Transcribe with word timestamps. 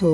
So 0.00 0.08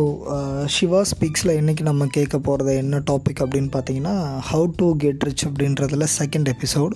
Siva 0.66 1.02
ஸ்பீக்ஸில் 1.02 1.52
இன்றைக்கி 1.60 1.80
நம்ம 1.80 2.06
கேட்க 2.06 2.38
போகிறது 2.38 2.76
என்ன 2.76 2.98
டாபிக் 2.98 3.40
அப்படின்னு 3.40 3.70
பார்த்தீங்கன்னா 3.72 4.40
ஹவு 4.52 4.66
டு 4.76 4.96
கெட் 4.96 5.22
ரிச் 5.22 5.46
அப்படின்றதுல 5.46 6.06
செகண்ட் 6.18 6.50
எபிசோட் 6.52 6.94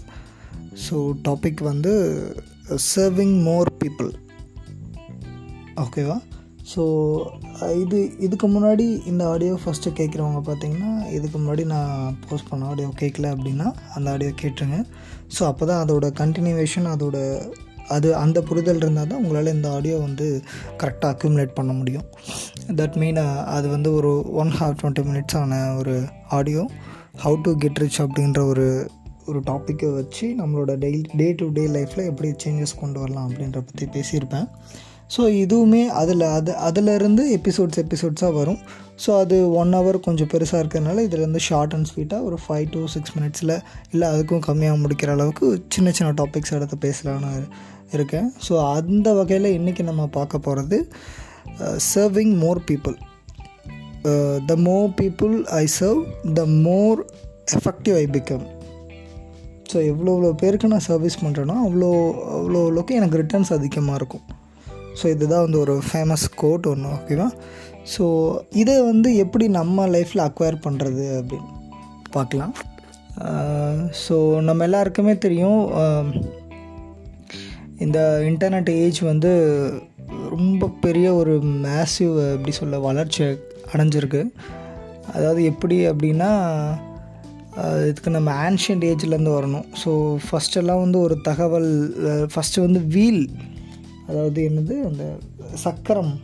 ஸோ 0.85 1.13
டாபிக் 1.29 1.63
வந்து 1.63 1.93
சர்விங் 2.97 3.43
மோர் 3.43 3.71
பீப்புள் 3.85 4.11
ஓகேவா 5.77 6.17
ஸோ 6.77 6.85
இது 7.81 8.19
இதுக்கு 8.19 8.49
முன்னாடி 8.49 9.07
இந்த 9.07 9.29
ஆடியோ 9.29 9.59
ஃபஸ்ட்டு 9.65 9.93
கேட்குறவங்க 9.95 10.41
பார்த்தீங்கன்னா 10.47 11.11
இதுக்கு 11.11 11.39
முன்னாடி 11.39 11.65
நான் 11.65 12.19
போஸ்ட் 12.29 12.49
பண்ண 12.49 12.67
ஆடியோ 12.67 12.89
கேட்கல 13.01 13.31
அப்படின்னா 13.35 13.75
அந்த 13.95 14.11
ஆடியோ 14.11 14.31
கேட்டுருங்க. 14.43 14.85
ஸோ 15.39 15.43
அப்போ 15.43 15.67
தான் 15.67 15.87
அதோட 15.87 16.07
கண்டினியூவேஷன் 16.19 16.89
அதோட 16.91 17.17
அது 17.89 18.17
அந்த 18.17 18.43
புரிதல் 18.43 18.77
இருந்தால் 18.77 19.07
தான் 19.07 19.23
உங்களால் 19.23 19.55
இந்த 19.55 19.71
ஆடியோ 19.71 19.97
வந்து 19.99 20.43
கரெக்டாக 20.83 21.13
அக்யூமுலேட் 21.15 21.55
பண்ண 21.55 21.73
முடியும். 21.73 22.07
தட் 22.77 22.97
மீன் 22.97 23.17
அது 23.57 23.69
வந்து 23.69 23.95
ஒரு 23.95 24.33
ஒன் 24.33 24.53
ஹாஃப் 24.61 24.79
டுவெண்ட்டி 24.83 25.05
மினிட்ஸ் 25.09 25.37
ஆன 25.37 25.75
ஒரு 25.77 26.05
audio 26.29 26.71
how 27.25 27.41
to 27.43 27.57
get 27.57 27.79
rich 27.79 28.03
அப்படின்ற 28.03 28.47
ஒரு 28.47 28.91
ஒரு 29.27 29.41
டாப்பிக்கை 29.41 29.95
வச்சு 29.95 30.35
நம்மளோட 30.39 30.73
டெய்லி 30.85 31.17
டே 31.17 31.33
டு 31.33 31.49
டே 31.49 31.67
லைஃப்பில் 31.67 32.07
எப்படி 32.07 32.29
சேஞ்சஸ் 32.45 32.81
கொண்டு 32.81 33.01
வரலாம் 33.01 33.31
அப்படின்ற 33.31 33.63
பற்றி 33.69 33.87
பேசியிருப்பேன். 33.95 34.49
ஸோ 35.15 35.23
இதுவுமே 35.43 35.83
அதில் 36.01 36.25
அது 36.37 36.53
அதிலிருந்து 36.69 37.23
எபிசோட்ஸ் 37.37 37.81
எபிசோட்ஸாக 37.83 38.33
வரும். 38.39 38.61
ஸோ 39.03 39.11
அது 39.23 39.37
ஒன் 39.61 39.73
ஹவர் 39.77 39.99
கொஞ்சம் 40.07 40.31
பெருசாக 40.33 40.61
இருக்கிறதுனால 40.63 41.03
இதுலேருந்து 41.07 41.43
ஷார்ட் 41.49 41.75
அண்ட் 41.77 41.89
ஸ்வீட்டாக 41.91 42.27
ஒரு 42.29 42.37
ஃபைவ் 42.45 42.67
டு 42.75 42.81
சிக்ஸ் 42.95 43.15
மினிட்ஸில் 43.17 43.55
இல்லை 43.93 44.07
அதுக்கும் 44.13 44.45
கம்மியாக 44.47 44.81
முடிக்கிற 44.83 45.11
அளவுக்கு 45.17 45.47
சின்ன 45.75 45.91
சின்ன 45.99 46.11
டாபிக்ஸ் 46.21 46.55
எடுத்து 46.59 46.77
பேசலான்னு 46.87 47.33
இருக்கேன். 47.97 48.29
ஸோ 48.47 48.55
அந்த 48.79 49.09
வகையில் 49.13 49.49
இன்றைக்கி 49.59 49.83
நம்ம 49.83 50.07
பார்க்க 50.17 50.39
போகிறது 50.39 50.79
serving 51.93 52.35
more 52.45 52.61
people 52.71 52.97
the 54.51 54.57
more 54.69 54.89
people 55.03 55.37
I 55.61 55.65
serve 55.79 56.03
the 56.39 56.45
more 56.67 57.01
effective 57.59 57.97
I 58.03 58.07
become 58.17 58.45
so 59.71 59.77
எவ்வளோ 59.91 60.11
எவ்வளோ 60.17 60.33
பேருக்கு 60.43 60.73
நான் 60.73 60.89
சர்வீஸ் 60.89 61.23
பண்ணுறேன்னா 61.23 61.57
அவ்வளோ 61.67 61.93
அவ்வளோ 62.37 62.59
அவ்வளோக்கு 62.65 62.99
எனக்கு 62.99 63.21
ரிட்டர்ன்ஸ் 63.23 63.53
அதிகமாக 63.59 63.99
இருக்கும். 64.01 64.27
ஸோ 65.01 65.05
இதுதான் 65.15 65.45
வந்து 65.47 65.61
ஒரு 65.65 65.75
ஃபேமஸ் 65.89 66.27
கோட் 66.43 66.69
ஒன்று 66.73 66.95
ஓகேவா 66.97 67.29
ஸோ 67.95 68.05
இதை 68.63 68.75
வந்து 68.91 69.09
எப்படி 69.25 69.47
நம்ம 69.59 69.87
லைஃப்பில் 69.95 70.27
அக்வயர் 70.29 70.65
பண்ணுறது 70.65 71.05
அப்படின்னு 71.19 71.51
பார்க்கலாம். 72.17 72.55
ஸோ 74.05 74.17
நம்ம 74.49 74.65
எல்லாருக்குமே 74.69 75.15
தெரியும் 75.25 75.63
இந்த 77.85 77.99
இன்டர்நெட் 78.31 78.71
ஏஜ் 78.83 79.01
வந்து 79.13 79.31
ரொம்ப 80.35 80.69
பெரிய 80.85 81.09
ஒரு 81.21 81.35
மேசிவ் 81.67 82.15
எப்படி 82.35 82.53
சொல்ல 82.61 82.79
வளர்ச்சி 82.89 83.23
அடைஞ்சிருக்கு. 83.73 84.23
அதாவது 85.17 85.41
எப்படி 85.53 85.77
அப்படின்னா 85.91 86.31
இதுக்கு 87.89 88.11
நம்ம 88.17 88.31
ஆன்ஷியன்ட் 88.47 88.87
ஏஜ்லேருந்து 88.91 89.37
வரணும். 89.39 89.67
ஸோ 89.83 89.91
ஃபஸ்ட்டெல்லாம் 90.27 90.83
வந்து 90.85 90.99
ஒரு 91.07 91.17
தகவல் 91.29 91.71
ஃபஸ்ட்டு 92.33 92.65
வந்து 92.67 92.81
வீல் 92.97 93.23
அதாவது 94.09 94.41
என்னது 94.49 94.75
அந்த 94.89 95.05
சக்கரம். 95.65 96.15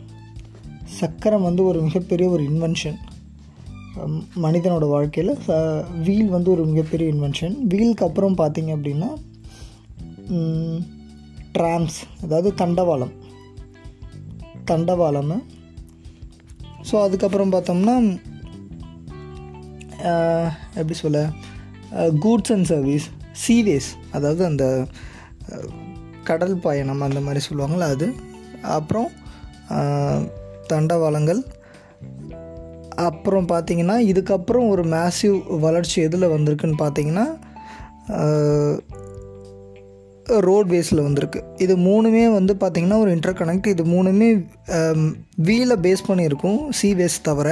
சக்கரம் 0.99 1.47
வந்து 1.47 1.63
ஒரு 1.65 1.81
மிகப்பெரிய 1.81 2.29
ஒரு 2.29 2.43
இன்வென்ஷன் 2.43 2.99
மனிதனோட 4.43 4.85
வாழ்க்கையில் 4.93 5.33
ச 5.47 5.57
வீல் 6.03 6.29
வந்து 6.35 6.49
ஒரு 6.51 6.63
மிகப்பெரிய 6.65 7.13
இன்வென்ஷன் 7.13 7.55
வீலுக்கு 7.69 8.05
அப்புறம் 8.05 8.37
பார்த்திங்க 8.37 8.71
அப்படின்னா 8.77 9.09
ட்ராம்ஸ் 11.57 11.97
அதாவது 12.23 12.49
தண்டவாளம். 12.61 13.13
தண்டவாளம். 14.71 15.43
ஸோ 16.91 16.95
அதுக்கப்புறம் 17.01 17.51
பார்த்தோம்னா 17.51 17.95
எப்படி 20.73 20.93
சொல்ல 20.93 21.19
கூட்ஸ் 22.23 22.53
அண்ட் 22.53 22.65
சர்வீஸ் 22.65 23.05
சீவேஸ் 23.43 23.89
அதாவது 24.11 24.41
அந்த 24.45 24.65
கடல் 26.29 26.55
பயணம் 26.65 27.05
அந்த 27.07 27.19
மாதிரி 27.25 27.41
சொல்லுவாங்களே 27.47 27.87
அது. 27.95 28.07
அப்புறம் 28.77 29.09
தண்டவாளங்கள். 30.71 31.41
அப்புறம் 33.07 33.47
பார்த்திங்கன்னா 33.51 33.95
இதுக்கப்புறம் 34.11 34.65
ஒரு 34.73 34.83
மேசிவ் 34.95 35.37
வளர்ச்சி 35.65 35.97
எதில் 36.07 36.33
வந்திருக்குன்னு 36.35 36.77
பார்த்தீங்கன்னா 36.81 37.25
ரோட்வேஸில் 40.47 41.05
வந்திருக்கு. 41.05 41.39
இது 41.63 41.73
மூணுமே 41.87 42.21
வந்து 42.35 42.53
பார்த்திங்கன்னா 42.61 42.99
ஒரு 43.03 43.11
இன்டர் 43.15 43.39
கனெக்ட் 43.39 43.71
இது 43.73 43.83
மூணுமே 43.93 44.29
வீலை 45.49 45.75
பேஸ் 45.85 46.07
பண்ணியிருக்கும் 46.09 46.59
சீவேஸ் 46.79 47.17
தவிர. 47.29 47.49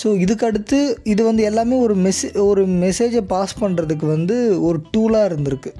ஸோ 0.00 0.08
இதுக்கடுத்து 0.24 0.78
இது 1.12 1.22
வந்து 1.28 1.42
எல்லாமே 1.50 1.76
ஒரு 1.84 1.94
மெசே 2.06 2.28
ஒரு 2.46 2.62
மெசேஜை 2.84 3.22
பாஸ் 3.34 3.54
பண்ணுறதுக்கு 3.62 4.06
வந்து 4.16 4.36
ஒரு 4.68 4.80
டூலாக 4.92 5.28
இருந்திருக்கு. 5.30 5.70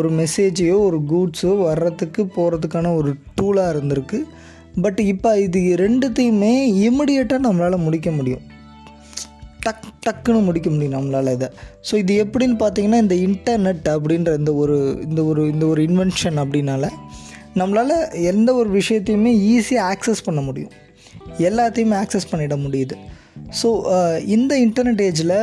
ஒரு 0.00 0.10
மெசேஜையோ 0.20 0.76
ஒரு 0.88 0.98
கூட்ஸோ 1.10 1.52
வர்றதுக்கு 1.68 2.22
போகிறதுக்கான 2.36 2.92
ஒரு 2.98 3.12
டூலாக 3.38 3.72
இருந்திருக்கு. 3.74 4.18
பட் 4.84 5.00
இப்போ 5.12 5.30
இது 5.46 5.60
ரெண்டுத்தையுமே 5.84 6.54
இமிடியேட்டாக 6.86 7.44
நம்மளால் 7.46 7.84
முடிக்க 7.86 8.10
முடியும். 8.18 8.44
டக் 9.64 9.86
டக்குன்னு 10.06 10.40
முடிக்க 10.48 10.68
முடியும் 10.70 10.96
நம்மளால் 10.96 11.30
இதை. 11.36 11.48
ஸோ 11.88 11.94
இது 12.02 12.14
எப்படின்னு 12.24 12.56
பார்த்தீங்கன்னா 12.62 13.00
இந்த 13.04 13.16
இன்டர்நெட் 13.28 13.86
அப்படின்ற 13.94 14.32
இந்த 14.40 14.52
ஒரு 14.62 14.76
இந்த 15.06 15.20
ஒரு 15.30 15.44
இந்த 15.52 15.64
ஒரு 15.72 15.80
இன்வென்ஷன் 15.88 16.38
அப்படின்னால 16.42 16.90
நம்மளால் 17.60 17.96
எந்த 18.32 18.50
ஒரு 18.60 18.68
விஷயத்தையுமே 18.78 19.32
ஈஸியாக 19.52 19.90
ஆக்சஸ் 19.92 20.26
பண்ண 20.26 20.40
முடியும். 20.40 20.74
எல்லாத்தையுமே 21.48 21.96
ஆக்சஸ் 22.02 22.30
பண்ணிட 22.32 22.56
முடியுது. 22.64 22.96
ஸோ 23.60 23.68
uh, 23.94 24.14
இந்த 24.34 24.52
இன்டர்நெட் 24.64 25.02
ஏஜில் 25.06 25.34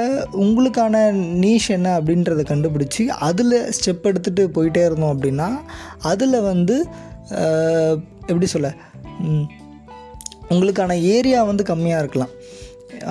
உங்களுக்கான 0.44 0.96
நீஷ் 1.44 1.68
என்ன 1.76 1.90
அப்படின்றத 2.00 2.42
கண்டுபிடிச்சி 2.52 3.04
அதில் 3.28 3.58
ஸ்டெப் 3.78 4.08
எடுத்துகிட்டு 4.10 4.44
போயிட்டே 4.56 4.82
இருந்தோம் 4.88 5.14
அப்படின்னா 5.16 5.50
அதில் 6.12 6.40
வந்து 6.52 6.78
uh, 7.40 7.94
எப்படி 8.32 8.50
சொல்ல 8.56 8.72
உங்களுக்கான 10.54 10.98
ஏரியா 11.16 11.40
வந்து 11.52 11.64
கம்மியாக 11.72 12.04
இருக்கலாம். 12.04 12.34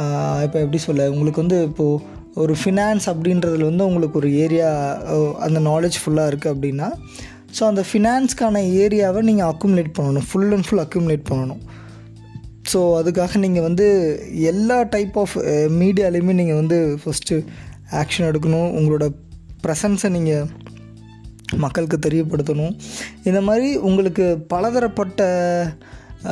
Uh, 0.01 0.39
இப்போ 0.47 0.59
எப்படி 0.65 0.81
சொல்ல 0.89 1.11
உங்களுக்கு 1.15 1.45
வந்து 1.45 1.61
இப்போது 1.71 2.01
ஒரு 2.43 2.55
ஃபினான்ஸ் 2.61 3.07
அப்படின்றதுல 3.13 3.67
வந்து 3.71 3.87
உங்களுக்கு 3.89 4.19
ஒரு 4.21 4.29
ஏரியா 4.45 4.69
அந்த 5.47 5.59
நாலேஜ் 5.71 5.99
ஃபுல்லாக 6.03 6.31
இருக்குது 6.31 6.53
அப்படின்னா 6.55 6.89
ஸோ 7.57 7.63
அந்த 7.71 7.83
ஃபினான்ஸ்க்கான 7.89 8.61
ஏரியாவை 8.85 9.21
நீங்கள் 9.29 9.51
அக்குமுலேட் 9.53 9.97
பண்ணணும். 9.99 10.27
ஃபுல் 10.29 10.53
அண்ட் 10.57 10.67
ஃபுல் 10.69 10.83
அக்குமுலேட் 10.85 11.27
பண்ணணும். 11.31 11.63
ஸோ 12.71 12.81
அதுக்காக 12.99 13.39
நீங்கள் 13.39 13.65
வந்து 13.67 13.87
எல்லா 14.51 14.83
டைப் 14.83 15.17
ஆஃப் 15.23 15.37
மீடியாலையுமே 15.81 16.33
eh, 16.33 16.39
நீங்கள் 16.41 16.61
வந்து 16.61 16.79
ஃபஸ்ட்டு 17.03 17.37
ஆக்ஷன் 18.01 18.29
எடுக்கணும். 18.31 18.69
உங்களோட 18.79 19.07
ப்ரெசன்ஸை 19.65 20.09
நீங்கள் 20.09 20.49
மக்களுக்கு 21.57 21.99
தெரியப்படுத்தணும். 22.07 22.75
இந்த 23.23 23.41
மாதிரி 23.41 23.77
உங்களுக்கு 23.89 24.27
பலதரப்பட்ட 24.53 25.23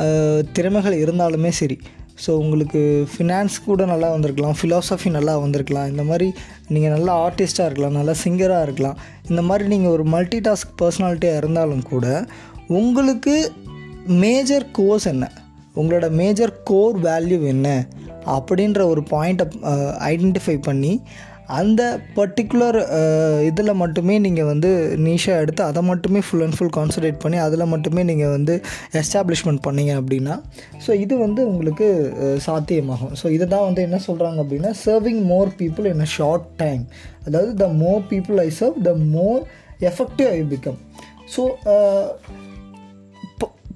eh, 0.03 0.39
திறமைகள் 0.53 1.01
இருந்தாலுமே 1.03 1.49
சரி. 1.49 1.77
ஸோ 2.23 2.31
உங்களுக்கு 2.43 3.07
ஃபினான்ஸ் 3.11 3.55
கூட 3.67 3.85
நல்லா 3.85 4.09
வந்திருக்கலாம். 4.11 4.57
ஃபிலாசபி 4.61 5.09
நல்லா 5.17 5.37
வந்திருக்கலாம். 5.37 5.87
இந்த 5.87 6.03
மாதிரி 6.03 6.27
நீங்கள் 6.67 6.93
நல்லா 6.95 7.13
ஆர்டிஸ்ட்டாக 7.27 7.69
இருக்கலாம். 7.69 7.97
நல்லா 7.99 8.15
சிங்கராக 8.23 8.61
இருக்கலாம். 8.61 8.97
இந்த 9.29 9.41
மாதிரி 9.41 9.67
நீங்கள் 9.67 9.91
ஒரு 9.91 10.05
மல்டி 10.15 10.39
டாஸ்க் 10.47 10.73
பர்சனாலிட்டியாக 10.81 11.41
இருந்தாலும் 11.43 11.83
கூட 11.83 12.25
உங்களுக்கு 12.67 13.35
மேஜர் 14.23 14.71
கோர்ஸ் 14.71 15.07
என்ன? 15.07 15.25
உங்களோட 15.75 16.11
மேஜர் 16.11 16.63
கோர் 16.63 16.99
வேல்யூ 16.99 17.43
என்ன 17.45 17.85
அப்படின்ற 18.25 18.81
ஒரு 18.87 19.03
பாயிண்ட்டை 19.09 19.45
ஐடென்டிஃபை 19.99 20.61
பண்ணி 20.61 21.01
அந்த 21.47 21.99
பர்டிகுலர் 22.15 22.77
இதில் 23.43 23.73
மட்டுமே 23.73 24.19
நீங்கள் 24.19 24.43
வந்து 24.43 24.97
நீஷாக 24.97 25.39
எடுத்து 25.39 25.63
அதை 25.63 25.81
மட்டுமே 25.83 26.19
ஃபுல் 26.19 26.41
அண்ட் 26.41 26.53
ஃபுல் 26.53 26.73
கான்சன்ட்ரேட் 26.77 27.19
பண்ணி 27.19 27.37
அதில் 27.37 27.65
மட்டுமே 27.65 28.03
நீங்கள் 28.03 28.29
வந்து 28.29 28.61
எஸ்டாப்ளிஷ்மெண்ட் 28.93 29.61
பண்ணீங்க 29.67 29.93
அப்படின்னா 30.01 30.35
ஸோ 30.87 30.93
இது 30.93 31.17
வந்து 31.17 31.47
உங்களுக்கு 31.47 31.87
சாத்தியமாகும். 32.45 33.13
ஸோ 33.23 33.31
இதை 33.31 33.47
தான் 33.47 33.63
வந்து 33.63 33.81
என்ன 33.81 33.99
சொல்கிறாங்க 34.07 34.39
அப்படின்னா 34.43 34.71
serving 34.85 35.23
more 35.25 35.51
people 35.57 35.85
in 35.85 35.99
a 35.99 36.05
short 36.05 36.47
time 36.57 36.85
அதாவது 37.25 37.55
the 37.55 37.67
more 37.67 38.01
people 38.09 38.37
I 38.37 38.49
serve 38.59 38.79
the 38.83 38.93
more 38.95 39.41
effective 39.79 40.27
I 40.27 40.41
become 40.41 40.79
so 41.35 41.43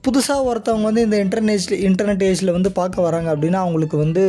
புதுசாக 0.06 0.48
ஒருத்தவங்க 0.50 0.88
வந்து 0.90 1.06
இந்த 1.07 1.18
இன்டர்நெட் 1.24 1.72
இன்டர்நெட் 1.90 2.25
ஏஜில் 2.30 2.56
வந்து 2.57 2.72
பார்க்க 2.80 3.07
வராங்க 3.07 3.30
அப்படின்னா 3.36 3.62
அவங்களுக்கு 3.66 3.98
வந்து 4.06 4.25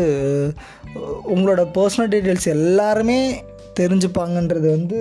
உங்களோட 1.34 1.62
பர்சனல் 1.76 2.10
டீட்டெயில்ஸ் 2.14 2.48
எல்லாருமே 2.56 3.18
தெரிஞ்சுப்பாங்கன்றது 3.80 4.68
வந்து 4.76 4.98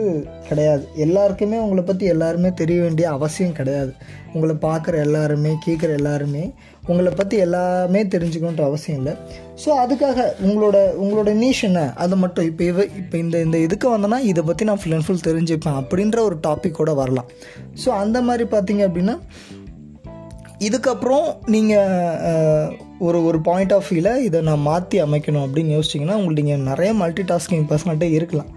கிடையாது. 0.48 0.84
எல்லாருக்குமே 1.04 1.58
உங்களை 1.66 1.84
பற்றி 1.84 2.06
எல்லாருமே 2.14 2.50
தெரிய 2.62 2.78
வேண்டிய 2.82 3.06
அவசியம் 3.18 3.56
கிடையாது. 3.60 3.92
உங்களை 4.34 4.56
பார்க்குற 4.66 4.96
எல்லாருமே 5.04 5.52
கேட்குற 5.66 5.92
எல்லாருமே 6.00 6.44
உங்களை 6.92 7.12
பற்றி 7.20 7.36
எல்லாமே 7.46 8.02
தெரிஞ்சுக்கணுன்ற 8.14 8.64
அவசியம் 8.70 9.00
இல்லை. 9.02 9.14
ஸோ 9.64 9.70
அதுக்காக 9.84 10.26
உங்களோட 10.48 10.78
உங்களோட 11.04 11.30
நீஷ் 11.44 11.64
என்ன? 11.70 11.82
அது 12.06 12.16
மட்டும் 12.24 12.48
இப்போ 12.52 12.64
இவ 12.72 12.84
இப்போ 13.02 13.18
இந்த 13.24 13.40
இந்த 13.48 13.60
இதுக்கு 13.68 13.90
வந்தோன்னா 13.96 14.20
இதை 14.32 14.44
பற்றி 14.50 14.66
நான் 14.70 14.82
ஃபுல் 14.84 14.96
அண்ட் 14.98 15.08
ஃபுல் 15.08 15.28
தெரிஞ்சுப்பேன் 15.30 15.80
அப்படின்ற 15.82 16.20
ஒரு 16.30 16.38
டாப்பிக்கோட 16.48 16.94
வரலாம். 17.02 17.30
ஸோ 17.84 17.92
அந்த 18.04 18.20
மாதிரி 18.30 18.48
பார்த்தீங்க 18.56 18.84
அப்படின்னா 18.90 19.16
இதுக்கப்புறம் 20.60 21.28
நீங்கள் 21.46 22.76
ஒரு 23.00 23.20
ஒரு 23.24 23.40
பாயிண்ட் 23.42 23.74
ஆஃப் 23.74 23.88
வியூவில் 23.90 24.24
இதை 24.24 24.42
நான் 24.42 24.66
மாற்றி 24.68 25.02
அமைக்கணும் 25.02 25.46
அப்படின்னு 25.46 25.76
யோசிச்சிங்கன்னா 25.76 26.18
உங்களுக்கு 26.20 26.44
நீங்கள் 26.44 26.68
நிறைய 26.72 26.94
மல்டி 26.94 27.22
டாஸ்கிங் 27.22 27.66
பர்சனாகிட்டே 27.70 28.10
இருக்கலாம். 28.18 28.52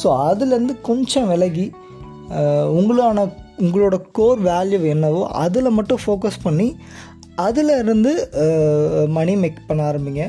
ஸோ 0.00 0.08
அதுலேருந்து 0.28 0.74
கொஞ்சம் 0.80 1.28
விலகி 1.28 1.72
உங்களான 2.78 3.26
உங்களோட 3.58 3.96
கோர் 4.12 4.42
வேல்யூ 4.42 4.82
என்னவோ 4.94 5.22
அதில் 5.44 5.76
மட்டும் 5.78 6.02
ஃபோக்கஸ் 6.06 6.42
பண்ணி 6.42 6.76
அதில் 7.34 7.72
இருந்து 7.82 8.12
மணி 9.08 9.34
மேக் 9.36 9.66
பண்ண 9.66 9.82
ஆரம்பிங்க. 9.90 10.24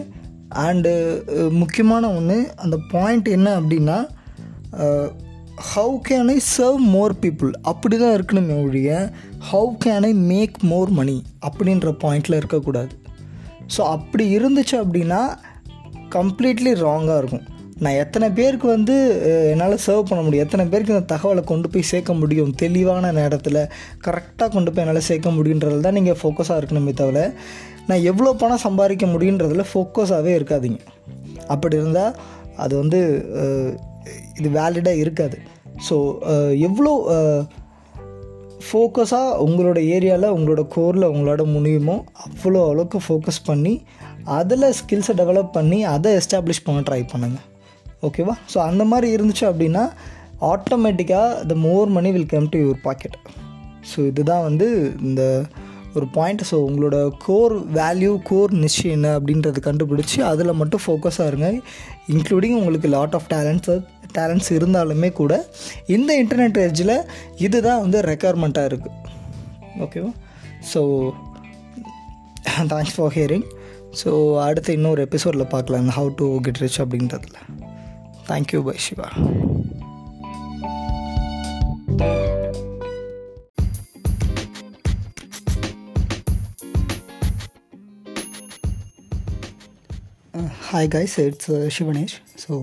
அண்டு 0.68 0.92
முக்கியமான 1.50 2.14
ஒன்று 2.16 2.38
அந்த 2.56 2.78
பாயிண்ட் 2.92 3.28
என்ன 3.28 3.60
அப்படின்னா 3.60 3.98
how 5.70 5.96
can 6.08 6.30
I 6.34 6.36
serve 6.54 6.84
more 6.94 7.14
people 7.24 7.52
அப்படி 7.72 7.96
தான் 7.98 8.14
இருக்கணுமே 8.18 8.56
ஒழிய 8.66 8.92
how 9.50 9.72
can 9.84 10.06
I 10.10 10.12
make 10.32 10.56
more 10.72 10.92
money 11.00 11.16
அப்படின்ற 11.48 11.92
பாயிண்டில் 12.04 12.38
இருக்கக்கூடாது. 12.40 12.94
ஸோ 13.74 13.82
அப்படி 13.96 14.26
இருந்துச்சு 14.38 14.76
அப்படின்னா 14.84 15.20
கம்ப்ளீட்லி 16.16 16.72
ராங்காக 16.86 17.18
இருக்கும். 17.22 17.46
நான் 17.84 18.00
எத்தனை 18.04 18.28
பேருக்கு 18.40 18.68
வந்து 18.68 18.96
என்னால் 19.52 19.78
சர்வ் 19.86 20.10
பண்ண 20.10 20.24
முடியும்? 20.26 20.46
எத்தனை 20.46 20.66
பேருக்கு 20.72 20.96
இந்த 20.96 21.08
தகவலை 21.14 21.44
கொண்டு 21.52 21.70
போய் 21.74 21.90
சேர்க்க 21.92 22.14
முடியும்? 22.22 22.52
தெளிவான 22.64 23.12
நேரத்தில் 23.20 23.62
கரெக்டாக 24.08 24.50
கொண்டு 24.56 24.72
போய் 24.72 24.86
என்னால் 24.86 25.08
சேர்க்க 25.10 25.38
முடியுன்றதில் 25.38 25.86
தான் 25.88 25.98
நீங்கள் 26.00 26.20
ஃபோக்கஸாக 26.22 26.60
இருக்கணுமே 26.62 26.96
தவிர 27.04 27.20
நான் 27.90 28.06
எவ்வளோ 28.12 28.34
பணம் 28.42 28.66
சம்பாதிக்க 28.68 29.06
முடியுன்றதில் 29.14 29.70
ஃபோக்கஸாகவே 29.72 30.34
இருக்காதீங்க. 30.40 30.82
அப்படி 31.54 31.76
இருந்தால் 31.82 32.14
அது 32.64 32.74
வந்து 32.82 33.00
இது 34.38 34.50
வேலிடாக 34.50 35.02
இருக்காது. 35.02 35.38
ஸோ 35.90 35.96
எவ்வளோ 36.60 36.94
ஃபோக்கஸாக 38.72 39.38
உங்களோட 39.46 39.80
ஏரியாவில் 39.96 40.34
உங்களோட 40.36 40.68
கோரில் 40.68 41.04
உங்களோட 41.04 41.44
முடியுமோ 41.54 41.96
அவ்வளோ 42.26 42.70
அளவுக்கு 42.70 43.00
ஃபோக்கஸ் 43.08 43.42
பண்ணி 43.46 43.82
அதில் 44.24 44.68
ஸ்கில்ஸை 44.72 45.14
டெவலப் 45.16 45.52
பண்ணி 45.52 45.84
அதை 45.84 46.12
எஸ்டாப்ளிஷ் 46.14 46.64
பண்ண 46.64 46.82
ட்ரை 46.82 47.02
பண்ணுங்கள் 47.14 47.48
ஓகேவா 48.02 48.36
ஸோ 48.54 48.58
அந்த 48.58 48.84
மாதிரி 48.84 49.16
இருந்துச்சு 49.16 49.46
அப்படின்னா 49.48 49.84
ஆட்டோமேட்டிக்காக 50.42 51.46
the 51.46 51.56
more 51.56 51.90
money 51.90 52.12
will 52.12 52.26
come 52.26 52.50
to 52.50 52.60
your 52.60 52.82
pocket 52.84 53.18
so 53.96 54.08
இதுதான் 54.08 54.44
வந்து 54.44 54.94
இந்த 55.02 55.46
ஒரு 55.94 56.08
பாயிண்ட் 56.08 56.44
ஸோ 56.52 56.54
உங்களோட 56.54 57.12
கோர் 57.26 57.74
வேல்யூ 57.74 58.18
கோர் 58.24 58.54
நிஷ் 58.54 58.86
என்ன 58.86 59.20
அப்படின்றத 59.20 59.62
கண்டுபிடிச்சி 59.68 60.20
அதில் 60.22 60.54
மட்டும் 60.54 60.80
ஃபோக்கஸாக 60.86 61.28
இருங்க. 61.28 61.60
இன்க்ளூடிங் 62.08 62.56
உங்களுக்கு 62.60 62.88
லாட் 62.88 63.14
ஆஃப் 63.14 63.28
டேலண்ட்ஸ் 63.34 63.84
டேலண்ட்ஸ் 64.18 64.52
இருந்தாலுமே 64.52 65.12
கூட 65.12 65.34
இந்த 65.86 66.24
இன்டர்நெட் 66.24 66.58
ஏஜில் 66.58 66.96
இதுதான் 67.36 67.80
வந்து 67.80 68.02
ரெக்குவயர்மெண்ட்டாக 68.02 68.70
இருக்குது 68.72 68.98
ஓகேவா 69.80 70.12
so 70.74 70.82
thanks 72.68 72.96
for 72.96 73.14
hearing 73.14 73.48
so 74.04 74.40
அடுத்து 74.40 74.74
இன்னொரு 74.74 75.02
எபிசோடில் 75.02 75.48
பார்க்கலாம். 75.48 75.82
இந்த 75.82 75.94
ஹவு 75.98 76.12
டு 76.16 76.40
கெட் 76.40 76.58
ரிச் 76.58 76.82
அப்படின்றதுல 76.82 77.38
thank you 78.30 78.62
bye 78.64 78.78
Siva 78.78 79.10
hi 90.72 90.90
guys 90.90 91.16
it's 91.20 91.50
Sivanesh 91.76 92.14
so 92.44 92.54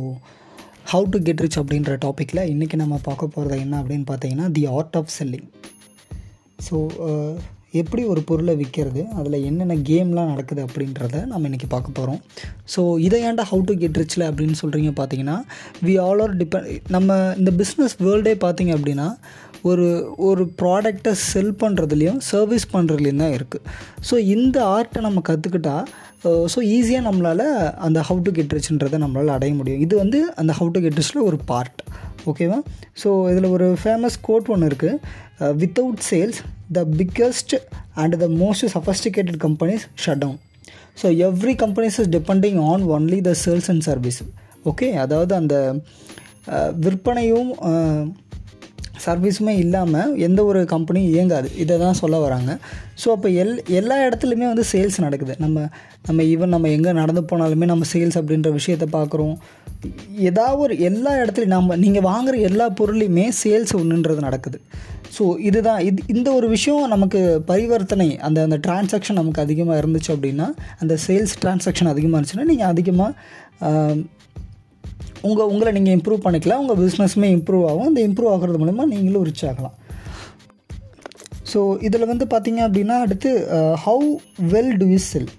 how 0.90 1.08
to 1.10 1.18
get 1.22 1.40
rich 1.40 1.58
அப்படின்ற 1.58 1.94
டாப்பிக்கில் 1.96 2.40
இன்றைக்கி 2.48 2.76
நம்ம 2.76 2.96
பார்க்க 3.02 3.26
போகிறது 3.26 3.56
என்ன 3.60 3.74
அப்படின்னு 3.82 4.06
பார்த்தீங்கன்னா 4.08 4.46
the 4.52 4.62
art 4.68 4.96
of 4.96 5.10
selling 5.18 5.48
so 6.68 6.76
எப்படி 7.72 8.02
ஒரு 8.04 8.20
பொருளை 8.22 8.54
விற்கிறது 8.56 9.02
அதில் 9.14 9.44
என்னென்ன 9.44 9.74
கேம்லாம் 9.82 10.30
நடக்குது 10.30 10.62
அப்படின்றத 10.66 11.20
நம்ம 11.24 11.48
இன்றைக்கி 11.48 11.68
பார்க்க 11.68 11.98
போகிறோம் 11.98 12.20
ஸோ 12.76 12.82
இதை 12.98 13.20
ஏன்டா 13.22 13.44
ஹவு 13.50 13.62
டு 13.64 13.74
கெட் 13.74 13.98
ரிச்சில் 13.98 14.26
அப்படின்னு 14.28 14.56
சொல்கிறீங்க 14.62 14.92
பார்த்தீங்கன்னா 15.00 15.36
வி 15.84 15.96
ஆல் 15.98 16.20
ஆர் 16.20 16.34
டிபெண்ட் 16.36 16.88
நம்ம 16.88 17.18
இந்த 17.36 17.52
பிஸ்னஸ் 17.56 17.96
வேர்ல்டே 18.02 18.34
பார்த்தீங்க 18.40 18.74
அப்படின்னா 18.76 19.08
ஒரு 19.62 20.14
ஒரு 20.16 20.52
ப்ராடக்டை 20.62 21.12
செல் 21.12 21.54
பண்ணுறதுலையும் 21.62 22.18
சர்வீஸ் 22.18 22.66
பண்ணுறதுலையும் 22.72 23.16
தான் 23.16 23.32
இருக்குது 23.32 23.64
ஸோ 24.10 24.18
இந்த 24.18 24.64
ஆர்ட்டை 24.64 25.00
நம்ம 25.00 25.22
கற்றுக்கிட்டா 25.28 25.84
ஸோ 26.24 26.58
ஈஸியாக 26.76 27.02
நம்மளால் 27.08 27.74
அந்த 27.76 28.00
ஹவு 28.00 28.22
டு 28.22 28.32
கெட் 28.32 28.52
ரிச்ன்றதை 28.52 28.98
நம்மளால் 28.98 29.28
அடைய 29.28 29.54
முடியும். 29.54 29.80
இது 29.80 29.96
வந்து 29.96 30.32
அந்த 30.36 30.52
ஹவு 30.52 30.70
டு 30.70 30.80
கெட் 30.80 30.94
ரிச்சில் 30.94 31.22
ஒரு 31.22 31.38
பார்ட் 31.46 31.82
ஓகேவா 32.26 32.62
ஸோ 33.02 33.30
இதில் 33.30 33.44
ஒரு 33.44 33.76
ஃபேமஸ் 33.82 34.20
கோட் 34.20 34.48
ஒன்று 34.48 34.66
இருக்குது 34.66 35.00
without 35.54 36.02
sales 36.10 36.40
the 36.72 36.84
biggest 36.84 37.54
and 37.94 38.16
the 38.16 38.28
most 38.28 38.66
sophisticated 38.74 39.36
companies 39.36 39.84
shut 40.04 40.18
down 40.18 40.38
so 41.02 41.30
every 41.30 41.54
companies 41.54 42.00
is 42.00 42.08
depending 42.08 42.58
on 42.62 42.82
only 42.82 43.20
the 43.20 43.34
sales 43.44 43.70
and 43.70 43.82
service 43.82 44.22
okay 44.64 44.92
அதாவது 44.92 45.34
அந்த 45.34 45.74
விற்பனையும் 46.76 47.50
சர்வீஸுமே 49.06 49.54
இல்லாமல் 49.64 50.12
எந்த 50.26 50.40
ஒரு 50.50 50.60
கம்பெனியும் 50.74 51.12
இயங்காது. 51.14 51.48
இதை 51.62 51.74
தான் 51.84 51.98
சொல்ல 52.00 52.16
வராங்க. 52.24 52.50
ஸோ 53.02 53.08
அப்போ 53.14 53.28
எல் 53.42 53.54
எல்லா 53.80 53.96
இடத்துலையுமே 54.06 54.46
வந்து 54.52 54.64
சேல்ஸ் 54.72 54.98
நடக்குது. 55.06 55.34
நம்ம 55.44 55.66
நம்ம 56.08 56.22
ஈவன் 56.32 56.54
நம்ம 56.56 56.70
எங்கே 56.76 56.92
நடந்து 57.00 57.22
போனாலுமே 57.30 57.68
நம்ம 57.72 57.86
சேல்ஸ் 57.94 58.18
அப்படின்ற 58.20 58.50
விஷயத்தை 58.58 58.88
பார்க்குறோம் 58.98 59.34
ஏதாவது 60.30 60.60
ஒரு 60.66 60.74
எல்லா 60.88 61.12
இடத்துலையும் 61.22 61.56
நம்ம 61.56 61.76
நீங்கள் 61.84 62.06
வாங்குகிற 62.10 62.38
எல்லா 62.50 62.68
பொருளையுமே 62.80 63.26
சேல்ஸ் 63.42 63.74
ஒன்றுன்றது 63.80 64.22
நடக்குது. 64.28 64.60
ஸோ 65.16 65.24
இதுதான். 65.48 65.80
இது 65.88 66.00
இந்த 66.14 66.28
ஒரு 66.38 66.46
விஷயம் 66.54 66.92
நமக்கு 66.94 67.20
பரிவர்த்தனை 67.50 68.08
அந்த 68.26 68.38
அந்த 68.46 68.56
டிரான்சாக்ஷன் 68.66 69.20
நமக்கு 69.20 69.44
அதிகமாக 69.46 69.80
இருந்துச்சு 69.82 70.10
அப்படின்னா 70.14 70.46
அந்த 70.82 70.94
சேல்ஸ் 71.06 71.34
டிரான்சாக்ஷன் 71.42 71.92
அதிகமாக 71.94 72.16
இருந்துச்சுன்னா 72.18 72.50
நீங்கள் 72.52 72.72
அதிகமாக 72.74 73.12
உங்கள் 75.28 75.50
உங்களை 75.52 75.70
நீங்கள் 75.76 75.96
இம்ப்ரூவ் 75.98 76.24
பண்ணிக்கலாம் 76.24 76.62
உங்கள் 76.62 76.80
பிஸ்னஸுமே 76.82 77.28
இம்ப்ரூவ் 77.36 77.64
ஆகும். 77.70 77.88
அந்த 77.90 78.00
இம்ப்ரூவ் 78.08 78.32
ஆகிறது 78.34 78.60
மூலிமா 78.62 78.86
நீங்களும் 78.94 79.26
ரிச் 79.28 79.44
ஆகலாம். 79.50 79.76
ஸோ 81.52 81.60
இதில் 81.86 82.10
வந்து 82.10 82.24
பார்த்தீங்க 82.32 82.60
அப்படின்னா 82.68 82.96
அடுத்து 83.04 83.30
how 83.84 84.08
well 84.54 84.74
do 84.80 84.88
you 84.94 84.98
sell 85.10 85.30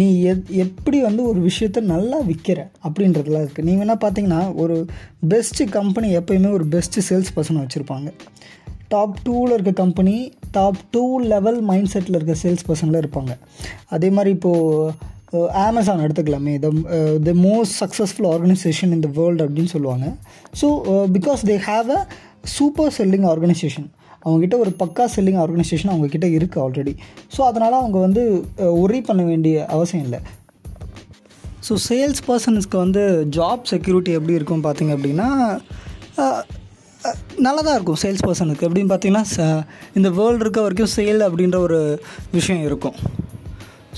நீ 0.00 0.06
எத் 0.30 0.48
எப்படி 0.64 0.98
வந்து 1.06 1.22
ஒரு 1.30 1.40
விஷயத்த 1.48 1.80
நல்லா 1.92 2.18
விற்கிற 2.28 2.60
அப்படின்றதுலாம் 2.86 3.44
இருக்குது 3.44 3.66
நீங்கள் 3.68 3.82
வேணால் 3.82 4.02
பார்த்தீங்கன்னா 4.04 4.40
ஒரு 4.62 4.76
பெஸ்ட்டு 5.32 5.66
கம்பெனி 5.78 6.08
எப்போயுமே 6.18 6.50
ஒரு 6.58 6.66
பெஸ்ட்டு 6.74 7.04
சேல்ஸ் 7.08 7.32
பர்சனை 7.36 7.62
வச்சுருப்பாங்க. 7.64 8.08
டாப் 8.94 9.16
டூவில் 9.26 9.54
இருக்க 9.54 9.72
company 9.82 10.16
top 10.56 10.80
two 10.94 11.04
level 11.32 11.60
mind 11.70 11.90
settle 11.92 12.18
இருக்க 12.18 12.34
சேல்ஸ் 12.42 12.66
பர்சனில் 12.68 13.00
இருப்பாங்க. 13.02 13.32
அதே 13.96 14.10
மாதிரி 14.16 14.30
இப்போது 14.36 14.92
Amazon 15.62 16.04
எடுத்துக்கலாமே. 16.04 16.54
The 16.58 16.68
the 17.24 17.34
most 17.42 17.76
successful 17.80 18.28
organization 18.30 18.92
in 18.92 19.00
the 19.00 19.10
world 19.16 19.44
அப்படின்னு 19.46 19.72
சொல்லுவாங்க. 19.74 20.06
So 20.60 20.68
because 21.16 21.42
they 21.46 21.56
have 21.66 21.90
a 21.90 22.00
super 22.56 22.92
selling 22.98 23.26
organization 23.26 23.88
அவங்கக்கிட்ட 24.22 24.58
ஒரு 24.58 24.72
பக்கா 24.78 25.04
செல்லிங் 25.16 25.40
ஆர்கனைசேஷன் 25.42 25.92
அவங்கக்கிட்ட 25.92 26.26
இருக்குது 26.36 26.62
ஆல்ரெடி 26.62 26.92
ஸோ 27.36 27.40
அதனால் 27.42 27.72
அவங்க 27.72 27.98
வந்து 27.98 28.22
ஒரி 28.82 29.00
பண்ண 29.00 29.22
வேண்டிய 29.22 29.66
அவசியம் 29.68 30.04
இல்லை. 30.04 30.20
ஸோ 31.68 31.74
சேல்ஸ் 31.88 32.22
பர்சன்ஸ்க்கு 32.26 32.76
வந்து 32.76 33.02
ஜாப் 33.36 33.64
செக்யூரிட்டி 33.64 34.12
எப்படி 34.12 34.34
இருக்கும் 34.34 34.64
பார்த்தீங்க 34.64 34.94
அப்படின்னா 34.96 35.28
நல்லதாக 36.18 36.54
நல்லா 37.38 37.60
தான் 37.62 37.74
இருக்கும் 37.74 37.98
சேல்ஸ் 38.02 38.24
பர்சனுக்கு 38.26 38.66
எப்படின்னு 38.66 38.90
பார்த்தீங்கன்னா 38.92 39.24
ச- 39.32 39.62
இந்த 39.94 40.08
வேர்ல்டு 40.10 40.42
இருக்க 40.44 40.60
வரைக்கும் 40.60 40.92
சேல் 40.96 41.20
அப்படின்ற 41.26 41.56
ஒரு 41.58 41.78
விஷயம் 42.32 42.62
இருக்கும். 42.62 42.96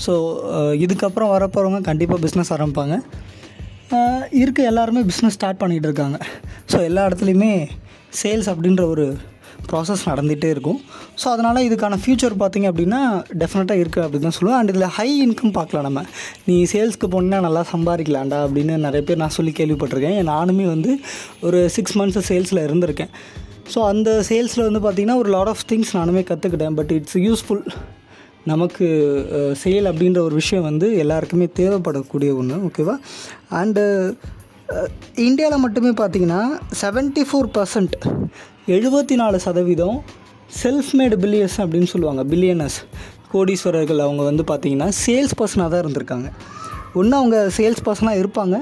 ஸோ 0.05 0.13
uh, 0.57 0.73
இதுக்கப்புறம் 0.83 1.31
வரப்போகிறவங்க 1.35 1.81
கண்டிப்பாக 1.89 2.19
பிஸ்னஸ் 2.25 2.51
ஆரம்பிப்பாங்க. 2.55 2.95
Uh, 3.97 4.21
இருக்க 4.41 4.69
எல்லாருமே 4.71 5.01
பிஸ்னஸ் 5.09 5.35
ஸ்டார்ட் 5.37 5.61
பண்ணிகிட்டு 5.63 5.89
இருக்காங்க. 5.89 6.17
ஸோ 6.71 6.77
எல்லா 6.89 7.03
இடத்துலையுமே 7.09 7.51
சேல்ஸ் 8.21 8.49
அப்படின்ற 8.53 8.83
ஒரு 8.93 9.05
ப்ராசஸ் 9.69 10.03
நடந்துகிட்டே 10.09 10.49
இருக்கும். 10.55 10.79
ஸோ 11.21 11.25
அதனால் 11.33 11.65
இதுக்கான 11.67 11.97
ஃப்யூச்சர் 12.03 12.35
பார்த்திங்க 12.41 12.67
அப்படின்னா 12.71 13.01
டெஃபினட்டாக 13.41 13.81
இருக்குது 13.83 14.03
அப்படின்னு 14.05 14.27
தான் 14.27 14.37
சொல்லுவேன். 14.37 14.59
அண்ட் 14.59 14.71
இதில் 14.73 14.93
ஹை 14.97 15.09
இன்கம் 15.25 15.55
பார்க்கலாம் 15.59 15.87
நம்ம. 15.87 16.03
நீ 16.47 16.55
சேல்ஸ்க்கு 16.73 17.09
போனால் 17.15 17.45
நல்லா 17.47 17.63
சம்பாதிக்கலாம்டா 17.73 18.39
அப்படின்னு 18.45 18.77
நிறைய 18.87 19.03
பேர் 19.09 19.21
நான் 19.23 19.35
சொல்லி 19.39 19.53
கேள்விப்பட்டிருக்கேன். 19.59 20.17
நானுமே 20.33 20.65
வந்து 20.73 20.93
ஒரு 21.49 21.61
சிக்ஸ் 21.77 21.97
மந்த்ஸ் 22.01 22.27
சேல்ஸில் 22.31 22.65
இருந்திருக்கேன். 22.67 23.13
ஸோ 23.73 23.79
அந்த 23.91 24.09
சேல்ஸில் 24.29 24.67
வந்து 24.67 24.83
பார்த்திங்கன்னா 24.85 25.19
ஒரு 25.23 25.31
லாட் 25.37 25.53
ஆஃப் 25.53 25.65
திங்ஸ் 25.71 25.93
நானுமே 25.99 26.23
கற்றுக்கிட்டேன் 26.31 26.77
பட் 26.79 26.93
இட்ஸ் 26.97 27.17
யூஸ்ஃபுல் 27.27 27.63
நமக்கு 28.45 28.85
செயல் 29.55 29.85
அப்படின்ற 29.85 30.17
ஒரு 30.17 30.35
விஷயம் 30.35 30.63
வந்து 30.63 30.97
எல்லாருக்குமே 30.97 31.47
தேவைப்படக்கூடிய 31.59 32.35
ஒன்று 32.35 32.55
ஓகேவா? 32.67 32.95
அண்டு 33.49 33.83
இந்தியாவில் 35.15 35.63
மட்டுமே 35.65 35.89
பார்த்தீங்கன்னா 35.89 36.41
செவன்ட்டி 36.81 37.23
ஃபோர் 37.29 37.49
பர்சன்ட் 37.57 37.95
எழுபத்தி 38.67 39.15
நாலு 39.15 39.39
சதவீதம் 39.39 39.97
செல்ஃப் 40.61 40.91
மேடு 40.91 41.17
பில்லியர்ஸ் 41.17 41.57
அப்படின்னு 41.63 41.89
சொல்லுவாங்க 41.93 42.23
பில்லியனர்ஸ் 42.23 42.79
கோடீஸ்வரர்கள் 43.33 44.05
அவங்க 44.05 44.23
வந்து 44.23 44.43
பார்த்திங்கன்னா 44.51 44.89
சேல்ஸ் 45.05 45.35
பர்சனாக 45.39 45.69
தான் 45.69 45.83
இருந்திருக்காங்க. 45.83 46.29
ஒன்று 46.93 47.15
அவங்க 47.15 47.49
சேல்ஸ் 47.57 47.83
பர்சனாக 47.85 48.21
இருப்பாங்க 48.21 48.55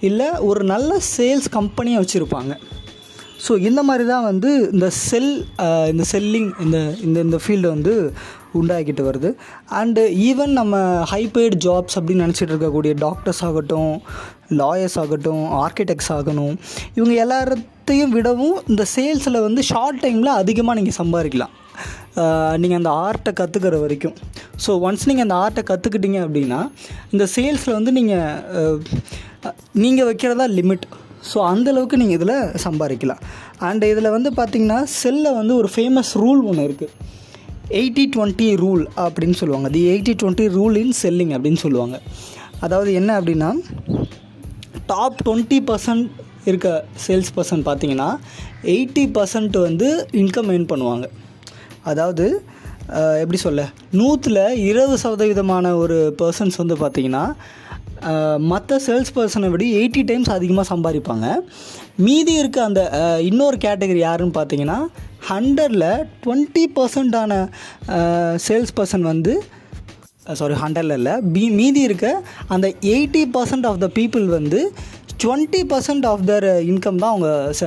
இல்லை 0.00 0.28
ஒரு 0.40 0.64
நல்ல 0.64 0.98
சேல்ஸ் 1.16 1.48
கம்பெனியை 1.50 2.04
வச்சுருப்பாங்க. 2.04 2.52
ஸோ 3.48 3.58
இந்த 3.58 3.82
மாதிரி 3.82 4.08
தான் 4.08 4.22
வந்து 4.22 4.70
இந்த 4.72 4.90
செல் 4.90 5.46
இந்த 5.92 6.04
செல்லிங் 6.12 6.50
இந்த 6.64 6.96
இந்த 7.00 7.20
இந்த 7.20 7.38
ஃபீல்டு 7.44 7.68
வந்து 7.68 8.12
உண்டாக்கிட்டு 8.60 9.02
வருது. 9.08 9.30
அண்டு 9.80 10.02
ஈவன் 10.28 10.52
நம்ம 10.60 10.80
ஹைபெய்டு 11.12 11.58
ஜாப்ஸ் 11.66 11.96
அப்படின்னு 11.98 12.24
நினச்சிட்டு 12.26 12.52
இருக்கக்கூடிய 12.54 12.94
டாக்டர்ஸ் 13.04 13.42
ஆகட்டும் 13.48 13.92
லாயர்ஸ் 14.60 14.98
ஆகட்டும் 15.02 15.44
ஆர்கிடெக்ட்ஸ் 15.64 16.12
ஆகணும் 16.16 16.54
இவங்க 16.98 17.14
எல்லாத்தையும் 17.24 18.14
விடவும் 18.16 18.56
இந்த 18.72 18.84
சேல்ஸில் 18.94 19.44
வந்து 19.46 19.62
ஷார்ட் 19.72 20.00
டைமில் 20.04 20.38
அதிகமாக 20.40 20.76
நீங்கள் 20.78 20.98
சம்பாதிக்கலாம். 21.00 21.54
நீங்கள் 22.62 22.78
அந்த 22.80 22.90
ஆர்ட்டை 23.04 23.32
கற்றுக்கிற 23.38 23.76
வரைக்கும். 23.84 24.16
ஸோ 24.64 24.70
ஒன்ஸ் 24.86 25.06
நீங்கள் 25.10 25.26
அந்த 25.26 25.36
ஆர்ட்டை 25.44 25.62
கற்றுக்கிட்டீங்க 25.70 26.18
அப்படின்னா 26.26 26.58
இந்த 27.12 27.24
சேல்ஸில் 27.36 27.76
வந்து 27.78 27.92
நீங்கள் 27.98 28.82
நீங்கள் 29.84 30.08
வைக்கிறதா 30.10 30.46
லிமிட் 30.58 30.84
ஸோ 31.30 31.38
அந்தளவுக்கு 31.52 32.00
நீங்கள் 32.02 32.18
இதில் 32.18 32.36
சம்பாதிக்கலாம். 32.66 33.22
அண்ட் 33.68 33.84
இதில் 33.92 34.14
வந்து 34.16 34.30
பார்த்திங்கன்னா 34.38 34.78
செல்லில் 35.00 35.36
வந்து 35.40 35.54
ஒரு 35.60 35.68
ஃபேமஸ் 35.74 36.12
ரூல் 36.22 36.40
ஒன்று 36.50 36.66
இருக்குது 36.68 36.94
எயிட்டி 37.78 38.04
டுவெண்ட்டி 38.14 38.48
ரூல் 38.62 38.82
அப்படின்னு 39.04 39.36
சொல்லுவாங்க. 39.40 39.68
The 39.74 39.82
eighty 39.92 40.14
twenty 40.22 40.46
rule 40.56 40.76
in 40.82 40.96
selling 41.02 41.32
அப்படின்னு 41.36 41.60
சொல்லுவாங்க. 41.64 41.98
அதாவது 42.66 42.90
என்ன 43.00 43.10
அப்படின்னா 43.20 43.50
டாப் 44.92 45.20
டுவெண்ட்டி 45.26 45.58
பர்சன்ட் 45.70 46.06
இருக்க 46.50 46.68
சேல்ஸ் 47.06 47.32
பர்சன் 47.36 47.62
பார்த்தீங்கன்னா 47.68 48.08
எயிட்டி 48.74 49.04
பர்சன்ட் 49.16 49.56
வந்து 49.66 49.88
இன்கம் 50.22 50.50
ஏர்ன் 50.54 50.70
பண்ணுவாங்க. 50.72 51.06
அதாவது 51.90 52.26
எப்படி 53.22 53.38
சொல்ல? 53.46 53.62
நூற்றில் 53.98 54.40
இருபது 54.68 54.96
சதவீதமான 55.02 55.66
ஒரு 55.82 55.98
பர்சன்ஸ் 56.20 56.60
வந்து 56.62 56.76
பார்த்திங்கன்னா 56.82 57.24
மற்ற 58.52 58.78
சேல்ஸ் 58.86 59.12
பர்சனை 59.16 59.48
விட 59.52 59.64
எயிட்டி 59.80 60.02
டைம்ஸ் 60.08 60.30
அதிகமாக 60.36 60.66
சம்பாதிப்பாங்க. 60.72 61.26
மீதி 62.06 62.32
இருக்க 62.42 62.58
அந்த 62.68 62.80
இன்னொரு 63.28 63.56
கேட்டகரி 63.64 64.00
யாருன்னு 64.08 64.36
பார்த்தீங்கன்னா 64.38 64.78
ஹண்ட்ரடில் 65.30 65.88
டுவெண்ட்டி 66.24 66.64
பர்சன்டான 66.76 67.32
சேல்ஸ் 68.46 68.74
பர்சன் 68.76 69.04
வந்து 69.12 69.34
சாரி 70.40 70.54
ஹண்ட்ரடில் 70.54 70.96
இல்லை 70.98 71.14
பி 71.34 71.44
மீதி 71.50 71.80
இருக்க 71.80 72.08
அந்த 72.54 72.66
eighty 72.94 73.22
percent 73.36 73.66
of 73.70 73.80
the 73.84 73.88
people 73.98 74.26
வந்து 74.38 74.60
twenty 75.24 75.62
percent 75.72 76.06
of 76.06 76.24
their 76.30 76.46
income 76.70 77.00
தான் 77.02 77.12
அவங்க 77.14 77.30
ச 77.60 77.64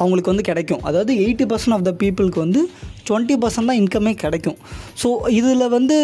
அவங்களுக்கு 0.00 0.32
வந்து 0.32 0.46
கிடைக்கும். 0.48 0.82
அதாவது 0.82 1.12
எயிட்டி 1.24 1.46
பர்சன்ட் 1.50 1.74
ஆஃப் 1.76 1.86
த 1.88 1.92
பீப்புளுக்கு 2.02 2.38
வந்து 2.38 2.60
டுவெண்ட்டி 3.10 3.36
பர்சன்ட் 3.44 3.70
தான் 3.70 3.80
இன்கமே 3.82 4.12
கிடைக்கும். 4.24 4.58
ஸோ 5.02 5.08
இதில் 5.38 5.72
வந்து 5.76 5.96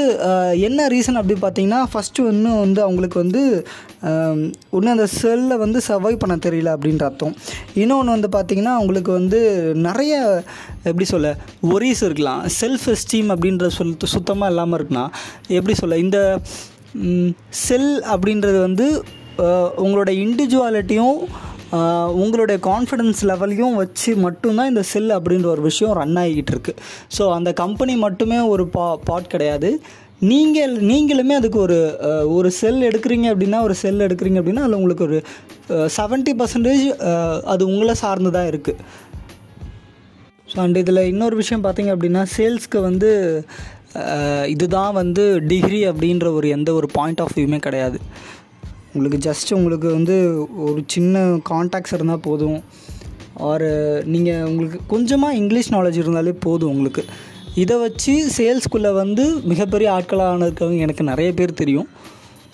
என்ன 0.68 0.88
ரீசன் 0.94 1.20
அப்படி 1.20 1.36
பார்த்தீங்கன்னா 1.44 1.80
ஃபஸ்ட்டு 1.92 2.28
இன்னும் 2.34 2.62
வந்து 2.64 2.80
அவங்களுக்கு 2.86 3.18
வந்து 3.24 3.42
ஒன்று 4.76 4.94
அந்த 4.94 5.06
செல்லை 5.18 5.56
வந்து 5.64 5.78
சர்வைவ் 5.88 6.22
பண்ண 6.22 6.34
தெரியல 6.46 6.72
அப்படின்ற 6.76 7.04
அர்த்தம். 7.10 7.34
இன்னொன்று 7.82 8.14
வந்து 8.16 8.30
பார்த்திங்கன்னா 8.36 8.74
அவங்களுக்கு 8.78 9.12
வந்து 9.20 9.40
நிறைய 9.88 10.14
எப்படி 10.90 11.06
சொல்ல 11.14 11.30
ஒரிஸ் 11.74 12.02
இருக்கலாம். 12.08 12.42
செல்ஃப் 12.60 12.86
எஸ்டீம் 12.94 13.30
அப்படின்ற 13.34 13.68
சொல் 13.78 13.94
சுத்தமாக 14.14 14.52
இல்லாமல் 14.52 14.78
இருக்கலாம் 14.80 15.12
எப்படி 15.58 15.76
சொல்ல 15.82 15.98
இந்த 16.06 16.18
செல் 17.66 17.92
அப்படின்றது 18.14 18.58
வந்து 18.66 18.86
உங்களோட 19.84 20.10
இண்டிவிஜுவாலிட்டியும் 20.24 21.18
உங்களுடைய 22.22 22.58
கான்ஃபிடென்ஸ் 22.70 23.20
லெவலையும் 23.30 23.76
வச்சு 23.82 24.10
மட்டும்தான் 24.24 24.70
இந்த 24.72 24.82
செல் 24.92 25.12
அப்படின்ற 25.16 25.48
ஒரு 25.54 25.62
விஷயம் 25.68 25.94
ரன் 26.00 26.18
ஆகிக்கிட்டு 26.22 26.52
இருக்குது 26.54 26.82
ஸோ 27.16 27.22
அந்த 27.36 27.50
கம்பெனி 27.62 27.94
மட்டுமே 28.06 28.38
ஒரு 28.54 28.66
பா 28.76 28.86
பாட் 29.08 29.32
கிடையாது. 29.34 29.70
நீங்கள் 30.30 30.74
நீங்களுமே 30.90 31.34
அதுக்கு 31.38 31.58
ஒரு 31.64 31.78
ஒரு 32.36 32.50
செல் 32.60 32.80
எடுக்கிறீங்க 32.88 33.26
அப்படின்னா 33.32 33.58
ஒரு 33.66 33.74
செல் 33.82 34.04
எடுக்கிறீங்க 34.06 34.40
அப்படின்னா 34.40 34.64
அதில் 34.64 34.78
உங்களுக்கு 34.80 35.06
ஒரு 35.08 35.18
செவன்ட்டி 35.96 36.32
பர்சன்டேஜ் 36.40 36.84
அது 37.52 37.62
உங்களை 37.72 37.96
சார்ந்து 38.04 38.32
தான் 38.36 38.48
இருக்குது 38.52 38.82
ஸோ 40.52 40.58
அண்ட் 40.64 40.80
இதில் 40.82 41.08
இன்னொரு 41.12 41.36
விஷயம் 41.42 41.64
பார்த்தீங்க 41.66 41.92
அப்படின்னா 41.94 42.22
சேல்ஸ்க்கு 42.36 42.80
வந்து 42.88 43.10
இதுதான் 44.54 44.96
வந்து 45.00 45.24
டிகிரி 45.50 45.82
அப்படின்ற 45.90 46.26
ஒரு 46.38 46.46
எந்த 46.56 46.70
ஒரு 46.78 46.88
பாயிண்ட் 46.96 47.20
ஆஃப் 47.24 47.36
வியூமே 47.36 47.58
கிடையாது. 47.66 47.98
உங்களுக்கு 48.96 49.20
ஜஸ்ட் 49.28 49.52
உங்களுக்கு 49.58 49.88
வந்து 49.98 50.16
ஒரு 50.66 50.82
சின்ன 50.94 51.24
கான்டாக்ட்ஸ் 51.50 51.96
இருந்தால் 51.98 52.26
போதும். 52.28 52.58
ஆர் 53.48 53.68
நீங்கள் 54.12 54.44
உங்களுக்கு 54.50 54.78
கொஞ்சமாக 54.92 55.38
இங்கிலீஷ் 55.40 55.72
நாலேஜ் 55.76 56.02
இருந்தாலே 56.02 56.34
போதும் 56.44 56.72
உங்களுக்கு. 56.74 57.04
இதை 57.62 57.74
வச்சு 57.82 58.12
சேல்ஸ்குள்ளே 58.36 58.90
வந்து 59.02 59.24
மிகப்பெரிய 59.50 59.88
ஆட்களாக 59.96 60.46
இருக்கவங்க 60.46 60.84
எனக்கு 60.86 61.04
நிறைய 61.10 61.30
பேர் 61.38 61.60
தெரியும். 61.60 61.88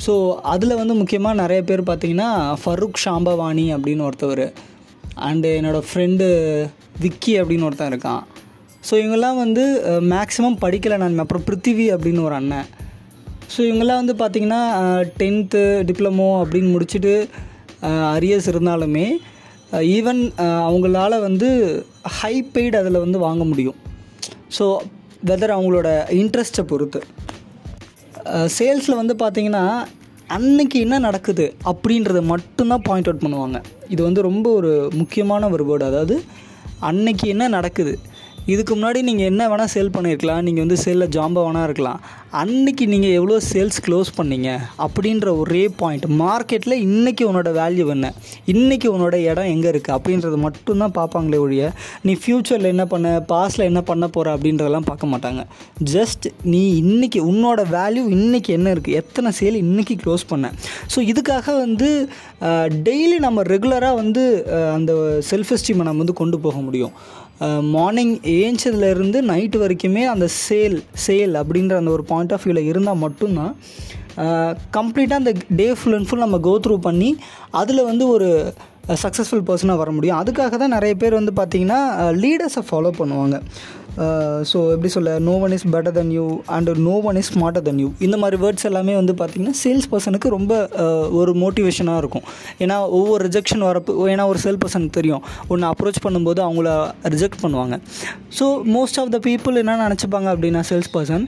ஸோ 0.04 0.12
அதில் 0.52 0.78
வந்து 0.80 0.94
முக்கியமாக 1.00 1.40
நிறைய 1.40 1.60
பேர் 1.68 1.82
பார்த்திங்கன்னா 1.88 2.28
ஃபருக் 2.62 3.00
ஷாம்பவானி 3.04 3.66
அப்படின்னு 3.76 4.06
ஒருத்தவர். 4.08 4.46
அண்டு 5.28 5.48
என்னோடய 5.58 5.88
ஃப்ரெண்டு 5.88 6.26
விக்கி 7.02 7.32
அப்படின்னு 7.40 7.66
ஒருத்தன் 7.68 7.92
இருக்கான். 7.92 8.22
ஸோ 8.88 8.92
இவங்கெல்லாம் 9.00 9.40
வந்து 9.44 9.64
மேக்ஸிமம் 10.12 10.60
படிக்கலை 10.64 10.96
நான். 11.02 11.22
அப்புறம் 11.24 11.44
பிருத்திவி 11.48 11.86
அப்படின்னு 11.96 12.26
ஒரு 12.28 12.36
அண்ணன். 12.40 12.70
ஸோ 13.52 13.60
இவங்கெல்லாம் 13.68 14.00
வந்து 14.02 14.14
பார்த்திங்கன்னா 14.22 14.60
டென்த்து 15.20 15.62
டிப்ளமோ 15.88 16.28
அப்படின்னு 16.42 16.70
முடிச்சுட்டு 16.74 17.14
அரியர்ஸ் 18.16 18.48
இருந்தாலுமே 18.52 19.06
ஈவன் 19.96 20.20
அவங்களால 20.68 21.18
வந்து 21.26 21.48
ஹை 22.18 22.34
பெய்டு 22.54 22.76
அதில் 22.80 23.02
வந்து 23.04 23.18
வாங்க 23.26 23.42
முடியும். 23.50 23.78
ஸோ 24.56 24.64
வெதர் 25.28 25.54
அவங்களோட 25.56 25.88
இன்ட்ரெஸ்ட்டை 26.20 26.64
பொறுத்து. 26.72 27.00
சேல்ஸில் 28.56 29.00
வந்து 29.00 29.14
பார்த்திங்கன்னா 29.22 29.64
அன்னைக்கு 30.36 30.76
என்ன 30.84 30.96
நடக்குது 31.06 31.46
அப்படின்றத 31.70 32.20
மட்டும்தான் 32.32 32.84
பாயிண்ட் 32.88 33.08
அவுட் 33.08 33.24
பண்ணுவாங்க. 33.24 33.58
இது 33.94 34.00
வந்து 34.08 34.20
ரொம்ப 34.28 34.46
ஒரு 34.58 34.72
முக்கியமான 35.00 35.48
ஒரு 35.54 35.64
வேர்டு 35.70 35.84
அதாவது 35.90 36.16
அன்னைக்கு 36.90 37.26
என்ன 37.34 37.44
நடக்குது? 37.56 37.94
இதுக்கு 38.52 38.72
முன்னாடி 38.76 39.00
நீங்கள் 39.08 39.30
என்ன 39.32 39.42
வேணால் 39.50 39.72
சேல் 39.74 39.94
பண்ணியிருக்கலாம் 39.96 40.44
நீங்கள் 40.46 40.64
வந்து 40.64 40.78
சேலில் 40.84 41.12
ஜாம்பா 41.16 41.42
வேணா 41.46 41.62
இருக்கலாம். 41.68 42.00
அன்னைக்கு 42.40 42.84
நீங்கள் 42.90 43.14
எவ்வளோ 43.16 43.34
சேல்ஸ் 43.48 43.78
க்ளோஸ் 43.86 44.10
பண்ணீங்க 44.18 44.50
அப்படின்ற 44.84 45.26
ஒரே 45.40 45.64
பாயிண்ட் 45.80 46.06
மார்க்கெட்டில் 46.20 46.74
இன்றைக்கி 46.84 47.22
உன்னோட 47.30 47.50
வேல்யூ 47.58 47.84
என்ன? 47.94 48.08
இன்றைக்கி 48.52 48.88
உன்னோட 48.92 49.16
இடம் 49.30 49.50
எங்கே 49.54 49.68
இருக்குது 49.72 49.94
அப்படின்றத 49.96 50.36
மட்டும்தான் 50.46 50.94
பார்ப்பாங்களே 50.98 51.40
ஒழிய 51.44 51.66
நீ 52.06 52.12
ஃப்யூச்சரில் 52.22 52.70
என்ன 52.72 52.86
பண்ண 52.92 53.12
பாஸ்டில் 53.32 53.68
என்ன 53.70 53.80
பண்ண 53.90 54.08
போகிற 54.16 54.36
அப்படின்றதெல்லாம் 54.36 54.88
பார்க்க 54.90 55.12
மாட்டாங்க. 55.12 55.42
ஜஸ்ட் 55.94 56.26
நீ 56.54 56.62
இன்றைக்கி 56.82 57.22
உன்னோட 57.32 57.62
வேல்யூ 57.78 58.04
இன்றைக்கி 58.18 58.52
என்ன 58.58 58.70
இருக்குது 58.76 59.00
எத்தனை 59.02 59.32
சேல் 59.40 59.62
இன்றைக்கி 59.66 59.96
க்ளோஸ் 60.04 60.24
பண்ண? 60.32 60.52
ஸோ 60.94 61.00
இதுக்காக 61.12 61.56
வந்து 61.64 61.90
டெய்லி 62.88 63.18
நம்ம 63.26 63.42
ரெகுலராக 63.54 64.00
வந்து 64.02 64.24
அந்த 64.76 64.94
செல்ஃப் 65.32 65.52
எஸ்டீமை 65.56 65.86
நம்ம 65.88 66.04
வந்து 66.04 66.20
கொண்டு 66.22 66.38
போக 66.46 66.58
முடியும். 66.68 66.94
மார்னிங் 67.74 68.12
ஏஞ்சதுலேருந்து 68.40 69.18
நைட்டு 69.30 69.58
வரைக்குமே 69.62 70.02
அந்த 70.10 70.26
சேல் 70.42 70.76
சேல் 71.04 71.32
அப்படின்ற 71.40 71.74
அந்த 71.80 71.90
ஒரு 71.94 72.04
பாயிண்ட் 72.10 72.21
ஆஃப் 72.30 72.44
வியூவில் 72.44 72.64
இருந்தால் 72.64 73.02
மட்டும்தான் 73.04 73.56
கம்ப்ளீட்டாக 74.76 75.22
அந்த 75.22 75.32
டே 75.48 75.72
ஃபுல் 75.72 75.94
அண்ட் 75.94 76.08
ஃபுல் 76.08 76.18
நம்ம 76.18 76.38
கோ 76.38 76.60
த்ரூ 76.66 76.76
பண்ணி 76.88 77.16
அதில் 77.50 77.84
வந்து 77.84 78.06
ஒரு 78.08 78.54
சக்ஸஸ்ஃபுல் 78.88 79.44
பர்சனாக 79.48 79.76
வர 79.76 79.90
முடியும். 79.90 80.18
அதுக்காக 80.22 80.56
தான் 80.58 80.74
நிறைய 80.76 80.94
பேர் 80.94 81.18
வந்து 81.18 81.32
பார்த்திங்கன்னா 81.40 81.80
லீடர்ஸை 82.22 82.62
ஃபாலோ 82.70 82.90
பண்ணுவாங்க. 82.98 83.42
Uh, 83.92 84.36
ஸோ 84.50 84.58
எப்படி 84.74 84.90
சொல்ல 84.94 85.14
no 85.24 85.32
one 85.44 85.54
is 85.54 85.64
better 85.72 85.94
than 85.96 86.12
you 86.16 86.22
and 86.56 86.68
no 86.84 86.94
one 87.08 87.18
is 87.20 87.28
smarter 87.32 87.64
than 87.66 87.80
you 87.82 87.88
இந்த 88.06 88.16
மாதிரி 88.20 88.36
வேர்ட்ஸ் 88.42 88.66
எல்லாமே 88.68 88.92
வந்து 88.98 89.14
பார்த்திங்கன்னா 89.18 89.56
சேல்ஸ் 89.62 89.88
பர்சனுக்கு 89.92 90.28
ரொம்ப 90.34 90.52
uh, 90.82 91.04
ஒரு 91.18 91.32
மோட்டிவேஷனாக 91.42 92.00
இருக்கும். 92.02 92.24
ஏன்னா 92.64 92.76
ஒவ்வொரு 92.98 93.20
ரிஜெக்ஷன் 93.26 93.64
வரப்போ 93.68 94.06
ஏன்னா 94.12 94.24
ஒரு 94.32 94.40
சேல் 94.44 94.60
பர்சனுக்கு 94.62 94.94
தெரியும். 94.98 95.24
ஒன்று 95.48 95.66
அப்ரோச் 95.72 96.00
பண்ணும்போது 96.06 96.40
அவங்கள 96.46 96.70
ரிஜெக்ட் 97.14 97.38
பண்ணுவாங்க. 97.42 97.78
So 98.38 98.46
most 98.76 99.00
of 99.02 99.12
the 99.16 99.20
people 99.28 99.60
என்ன 99.62 99.76
நினச்சிப்பாங்க 99.86 100.30
அப்படின்னா 100.34 100.62
சேல்ஸ் 100.70 100.90
பர்சன் 100.94 101.26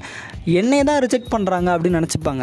என்னை 0.60 0.80
தான் 0.90 1.00
ரிஜெக்ட் 1.06 1.30
பண்ணுறாங்க 1.34 1.68
அப்படின்னு 1.74 2.00
நினச்சிப்பாங்க. 2.00 2.42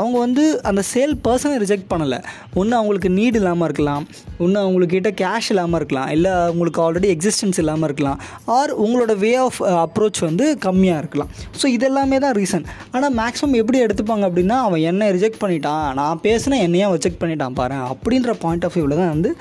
அவங்க 0.00 0.16
வந்து 0.26 0.44
அந்த 0.72 0.84
சேல் 0.92 1.16
பர்சனை 1.26 1.56
ரிஜெக்ட் 1.64 1.88
பண்ணலை. 1.94 2.20
ஒன்று 2.60 2.78
அவங்களுக்கு 2.80 3.12
நீட் 3.18 3.40
இல்லாமல் 3.42 3.68
இருக்கலாம். 3.70 4.04
ஒன்று 4.44 4.58
அவங்கக்கிட்ட 4.64 5.12
கேஷ் 5.22 5.50
இல்லாமல் 5.54 5.80
இருக்கலாம். 5.80 6.08
இல்லை 6.18 6.32
அவங்களுக்கு 6.50 6.80
ஆல்ரெடி 6.86 7.10
எக்ஸிஸ்டன்ஸ் 7.16 7.60
இல்லாமல் 7.64 7.88
இருக்கலாம். 7.90 8.20
ஆர் 8.58 8.72
உங்களோட 8.86 9.12
வே 9.24 9.32
ஆஃப் 9.46 9.53
அப்ரோச் 9.84 10.20
uh, 10.20 10.26
வந்து 10.28 10.46
கம்மியாக 10.66 11.02
இருக்கலாம். 11.02 11.30
ஸோ 11.60 11.66
இதெல்லாமே 11.76 12.18
தான் 12.24 12.34
ரீசன் 12.40 12.66
ஆனால் 12.94 13.14
மேக்ஸிமம் 13.20 13.58
எப்படி 13.60 13.80
எடுத்துப்பாங்க 13.86 14.24
அப்படின்னா 14.30 14.58
அவன் 14.66 14.84
என்னை 14.90 15.08
ரிஜெக்ட் 15.16 15.40
பண்ணிட்டான் 15.44 15.84
நான் 16.00 16.22
பேசினா 16.26 16.58
அவன் 16.86 16.98
ரிஜெக்ட் 17.00 17.20
பண்ணிட்டான் 17.22 17.58
பாரு 17.60 17.78
அப்படின்ற 17.92 18.32
பாயிண்ட் 18.44 18.66
ஆஃப் 18.68 18.76
வியூவில் 18.78 18.98
தான் 19.02 19.12
வந்து 19.14 19.32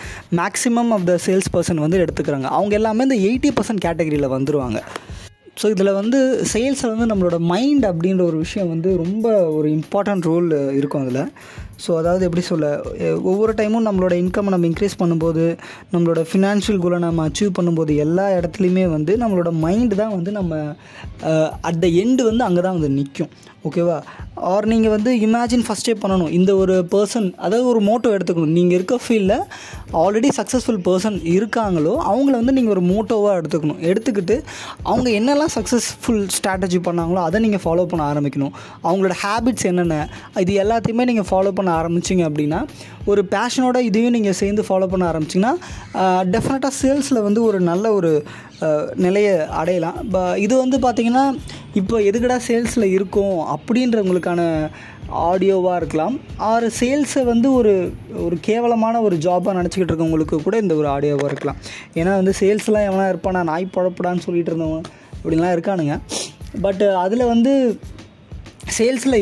maximum 0.41 0.91
of 0.97 1.07
the 1.11 1.15
sales 1.25 1.51
person 1.55 1.83
வந்து 1.85 2.01
எடுத்துக்கிறாங்க. 2.05 2.49
அவங்க 2.59 2.75
எல்லாமே 2.81 3.07
இந்த 3.09 3.19
எயிட்டி 3.27 3.51
பர்சன்ட் 3.57 3.85
கேட்டகரியில் 3.87 4.33
வந்துடுவாங்க 4.37 4.79
ஸோ 5.61 5.65
இதில் 5.69 5.97
வந்து 5.97 6.19
சேல்ஸில் 6.51 6.91
வந்து 6.93 7.07
நம்மளோட 7.09 7.37
மைண்ட் 7.51 7.85
அப்படின்ற 7.85 8.23
ஒரு 8.29 8.37
விஷயம் 8.37 8.71
வந்து 8.73 8.89
ரொம்ப 9.03 9.27
ஒரு 9.57 9.67
இம்பார்ட்டண்ட் 9.77 10.25
ரோல் 10.29 10.47
இருக்கும் 10.77 11.03
அதில். 11.03 11.21
ஸோ 11.77 11.91
அதாவது 11.97 12.23
எப்படி 12.25 12.41
சொல்ல 12.41 12.67
ஒவ்வொரு 13.23 13.53
டைமும் 13.53 13.87
நம்மளோட 13.87 14.13
இன்கம் 14.13 14.49
நம்ம 14.49 14.67
இன்க்ரீஸ் 14.67 14.99
பண்ணும்போது 14.99 15.45
நம்மளோட 15.93 16.21
ஃபினான்ஷியல் 16.31 16.79
கோலை 16.79 16.99
நம்ம 16.99 17.25
அச்சீவ் 17.29 17.57
பண்ணும்போது 17.59 17.95
எல்லா 17.95 18.25
இடத்துலையுமே 18.31 18.85
வந்து 18.87 19.15
நம்மளோட 19.17 19.51
மைண்டு 19.61 19.95
தான் 19.95 20.13
வந்து 20.13 20.31
நம்ம 20.31 20.75
அட் 21.61 21.81
த 21.81 21.89
எண்டு 22.03 22.23
வந்து 22.23 22.43
அங்கே 22.43 22.61
தான் 22.61 22.77
வந்து 22.77 22.89
நிற்கும் 22.89 23.31
ஓகேவா? 23.67 23.97
ஆர் 24.51 24.65
நீங்கள் 24.71 24.91
வந்து 24.93 25.11
இமேஜின் 25.25 25.63
ஃபஸ்ட்டே 25.65 25.93
பண்ணணும். 26.01 26.31
இந்த 26.37 26.51
ஒரு 26.61 26.73
பர்சன் 26.93 27.27
அதாவது 27.45 27.65
ஒரு 27.71 27.81
மோட்டோ 27.89 28.09
எடுத்துக்கணும். 28.15 28.55
நீங்கள் 28.57 28.75
இருக்க 28.77 28.95
ஃபீல்டில் 29.03 29.43
ஆல்ரெடி 30.01 30.29
சக்ஸஸ்ஃபுல் 30.39 30.79
பர்சன் 30.87 31.17
இருக்காங்களோ 31.33 31.93
அவங்கள 32.11 32.33
வந்து 32.41 32.55
நீங்கள் 32.57 32.73
ஒரு 32.75 32.83
மோட்டோவாக 32.91 33.37
எடுத்துக்கணும். 33.41 33.79
எடுத்துக்கிட்டு 33.89 34.37
அவங்க 34.91 35.09
என்னெல்லாம் 35.19 35.53
சக்ஸஸ்ஃபுல் 35.57 36.21
ஸ்ட்ராட்டஜி 36.37 36.81
பண்ணாங்களோ 36.87 37.21
அதை 37.27 37.41
நீங்கள் 37.45 37.63
ஃபாலோ 37.65 37.85
பண்ண 37.93 38.03
ஆரம்பிக்கணும். 38.13 38.53
அவங்களோட 38.87 39.15
ஹேபிட்ஸ் 39.23 39.67
என்னென்ன 39.71 39.99
இது 40.43 40.53
எல்லாத்தையுமே 40.65 41.05
நீங்கள் 41.11 41.29
ஃபாலோ 41.31 41.53
பண்ண 41.59 41.71
ஆரம்பிச்சிங்க 41.81 42.25
அப்படின்னா 42.31 42.61
ஒரு 43.11 43.21
பேஷனோட 43.33 43.77
இதையும் 43.89 44.15
நீங்கள் 44.17 44.37
சேர்ந்து 44.41 44.63
ஃபாலோ 44.67 44.87
பண்ண 44.93 45.03
ஆரம்பிச்சிங்கன்னா 45.11 45.53
டெஃபினட்டாக 46.33 46.73
சேல்ஸில் 46.81 47.25
வந்து 47.27 47.41
ஒரு 47.49 47.59
நல்ல 47.69 47.85
ஒரு 47.97 48.11
நிலையை 49.05 49.33
அடையலாம். 49.59 49.97
ப 50.13 50.17
இது 50.45 50.53
வந்து 50.63 50.77
பார்த்திங்கன்னா 50.85 51.25
இப்போ 51.79 51.95
எதுக்கடா 52.09 52.37
சேல்ஸில் 52.47 52.93
இருக்கும் 52.97 53.37
அப்படின்றவங்களுக்கான 53.55 54.41
ஆடியோவாக 55.29 55.79
இருக்கலாம். 55.79 56.15
ஆறு 56.51 56.67
சேல்ஸை 56.79 57.23
வந்து 57.31 57.47
ஒரு 57.59 57.73
ஒரு 58.25 58.35
கேவலமான 58.47 59.01
ஒரு 59.07 59.15
ஜாபாக 59.25 59.57
நினச்சிக்கிட்டு 59.59 59.91
இருக்கவங்களுக்கு 59.93 60.37
கூட 60.45 60.55
இந்த 60.63 60.75
ஒரு 60.81 60.87
ஆடியோவாக 60.95 61.31
இருக்கலாம். 61.31 61.59
ஏன்னா 61.99 62.13
வந்து 62.21 62.33
சேல்ஸ்லாம் 62.41 62.87
எவனா 62.89 63.07
இருப்பானா 63.13 63.41
நாய் 63.51 63.73
பழப்படான்னு 63.75 64.25
சொல்லிட்டு 64.27 64.51
இருந்தவங்க 64.51 64.81
அப்படின்லாம் 65.19 65.55
இருக்கானுங்க. 65.55 65.97
பட் 66.65 66.83
அதில் 67.03 67.29
வந்து 67.33 67.51
சேல்ஸில் 68.77 69.17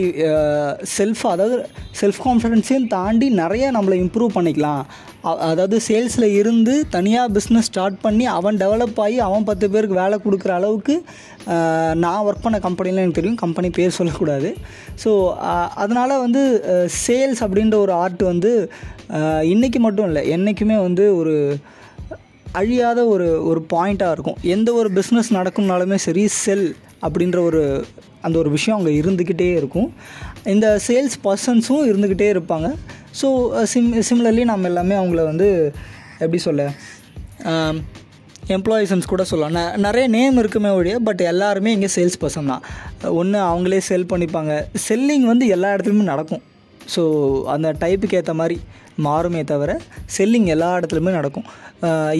செல்ஃப் 0.97 1.23
அதாவது 1.23 1.69
செல்ஃப் 2.01 2.19
கான்ஃபிடென்ஸையும் 2.25 2.87
தாண்டி 2.87 3.29
நிறைய 3.29 3.71
நம்மளை 3.71 3.99
இம்ப்ரூவ் 4.03 4.35
பண்ணிக்கலாம். 4.35 4.81
அ- 5.25 5.37
அதாவது 5.37 5.79
சேல்ஸில் 5.87 6.33
இருந்து 6.33 6.89
தனியாக 6.89 7.39
பிஸ்னஸ் 7.39 7.67
ஸ்டார்ட் 7.69 8.01
பண்ணி 8.01 8.25
அவன் 8.25 8.57
டெவலப் 8.57 8.99
ஆகி 8.99 9.19
அவன் 9.19 9.43
பத்து 9.43 9.69
பேருக்கு 9.69 9.95
வேலை 9.95 10.19
கொடுக்குற 10.25 10.49
அளவுக்கு 10.49 11.03
நான் 11.95 12.25
ஒர்க் 12.25 12.41
பண்ண 12.41 12.59
கம்பெனிலாம் 12.59 12.95
எனக்கு 12.95 13.11
தெரியும் 13.11 13.35
கம்பெனி 13.35 13.69
பேர் 13.69 13.89
சொல்லக்கூடாது. 13.89 14.55
ஸோ 15.03 15.33
அதனால் 15.75 16.19
வந்து 16.19 16.63
சேல்ஸ் 17.07 17.39
அப்படின்ற 17.39 17.75
ஒரு 17.75 17.91
ஆர்ட் 17.91 18.21
வந்து 18.21 18.71
இன்றைக்கி 19.53 19.75
மட்டும் 19.75 20.05
இல்லை 20.05 20.29
என்றைக்குமே 20.29 20.77
வந்து 20.77 21.15
ஒரு 21.15 21.57
அழியாத 22.51 23.05
ஒரு 23.05 23.45
ஒரு 23.45 23.65
பாயிண்ட்டாக 23.73 24.11
இருக்கும். 24.11 24.37
எந்த 24.41 24.73
ஒரு 24.73 24.91
பிஸ்னஸ் 24.91 25.33
நடக்கும்னாலுமே 25.33 25.95
சரி 25.95 26.27
செல் 26.27 26.75
அப்படின்ற 27.01 27.39
ஒரு 27.39 27.85
அந்த 28.21 28.39
ஒரு 28.39 28.49
விஷயம் 28.49 28.79
அங்கே 28.79 28.93
இருந்துக்கிட்டே 29.01 29.55
இருக்கும். 29.55 29.93
இந்த 30.43 30.79
சேல்ஸ் 30.87 31.17
பர்சன்ஸும் 31.23 31.87
இருந்துக்கிட்டே 31.91 32.27
இருப்பாங்க. 32.35 32.67
ஸோ 33.21 33.27
சிம் 33.63 34.01
சிமிலர்லி 34.09 34.43
நம்ம 34.43 34.67
எல்லாமே 34.67 34.95
அவங்கள 34.95 35.23
வந்து 35.23 35.47
எப்படி 36.19 36.37
சொல்ல 36.37 36.69
எம்ப்ளாயிசன்ஸ் 38.47 39.07
கூட 39.07 39.23
சொல்லலாம். 39.23 39.55
ந- 39.57 39.77
நிறைய 39.77 40.07
நேம் 40.07 40.37
இருக்குமே 40.37 40.69
ஒழிய 40.69 40.99
பட் 40.99 41.21
எல்லாருமே 41.21 41.71
இங்கே 41.71 41.89
சேல்ஸ் 41.95 42.17
பர்சன் 42.21 42.45
தான். 42.45 42.63
ஒன்று 43.19 43.39
அவங்களே 43.39 43.77
செல் 43.77 44.05
பண்ணிப்பாங்க. 44.05 44.53
செல்லிங் 44.89 45.25
வந்து 45.31 45.47
எல்லா 45.47 45.69
இடத்துலையுமே 45.75 46.07
நடக்கும். 46.13 46.41
ஸோ 46.95 47.03
அந்த 47.43 47.67
டைப்புக்கு 47.79 48.15
ஏற்ற 48.15 48.33
மாதிரி 48.33 48.59
மாறுமே 49.03 49.43
தவிர 49.43 49.71
செல்லிங் 50.17 50.45
எல்லா 50.45 50.69
இடத்துலையுமே 50.77 51.11
நடக்கும். 51.11 51.45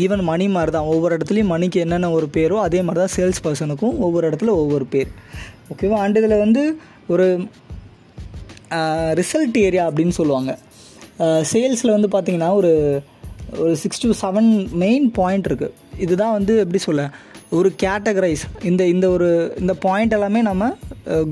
ஈவன் 0.04 0.24
மணி 0.24 0.48
மாதிரி 0.48 0.72
தான் 0.72 0.90
ஒவ்வொரு 0.94 1.18
இடத்துலையும் 1.18 1.52
மணிக்கு 1.54 1.80
என்னென்ன 1.80 2.12
ஒரு 2.12 2.30
பேரோ 2.34 2.56
அதே 2.68 2.82
மாதிரி 2.82 3.02
தான் 3.04 3.16
சேல்ஸ் 3.16 3.42
பர்சனுக்கும் 3.44 3.98
ஒவ்வொரு 3.98 4.30
இடத்துல 4.30 4.54
ஒவ்வொரு 4.62 4.86
பேர். 4.86 5.10
ஓகேவா? 5.72 5.98
அண்ட் 6.06 6.20
இதில் 6.22 6.42
வந்து 6.46 6.64
ஒரு 7.14 7.28
ரிசல்ட் 9.20 9.58
ஏரியா 9.68 9.86
அப்படின்னு 9.90 10.18
சொல்லுவாங்க. 10.20 10.52
சேல்ஸில் 11.52 11.96
வந்து 11.98 12.10
பார்த்திங்கன்னா 12.14 12.52
ஒரு 12.60 12.72
ஒரு 13.62 13.74
six 13.82 14.02
to 14.04 14.10
seven 14.22 14.50
main 14.84 15.08
point 15.18 15.48
இருக்குது 15.50 15.76
இதுதான் 16.04 16.36
வந்து 16.38 16.54
எப்படி 16.64 16.80
சொல்ல 16.86 17.04
ஒரு 17.58 17.70
கேட்டகரைஸ் 17.84 18.44
இந்த 18.70 18.84
இந்த 18.88 19.06
ஒரு 19.16 19.28
இந்த 19.60 19.74
பாயிண்ட் 19.86 20.14
எல்லாமே 20.18 20.42
நம்ம 20.50 20.70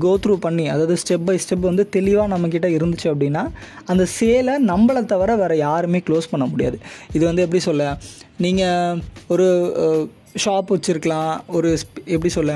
கோ 0.04 0.12
த்ரூ 0.22 0.34
பண்ணி 0.46 0.64
அதாவது 0.68 0.94
ஸ்டெப் 1.02 1.26
பை 1.28 1.36
ஸ்டெப் 1.44 1.68
வந்து 1.68 1.84
தெளிவாக 1.96 2.30
நம்மக்கிட்ட 2.32 2.68
இருந்துச்சு 2.78 3.08
அப்படின்னா 3.12 3.44
அந்த 3.92 4.04
சேலை 4.18 4.54
நம்மளை 4.72 5.02
தவிர 5.12 5.36
வேறு 5.42 5.56
யாருமே 5.66 6.00
க்ளோஸ் 6.08 6.30
பண்ண 6.30 6.46
முடியாது. 6.52 6.78
இது 7.12 7.24
வந்து 7.26 7.44
எப்படி 7.46 7.62
சொல்ல 7.68 7.86
நீங்கள் 8.46 9.00
ஒரு 9.28 9.46
ஷாப் 10.44 10.72
வச்சுருக்கலாம் 10.74 11.32
ஒரு 11.58 11.70
எப்படி 12.14 12.32
சொல்ல 12.38 12.52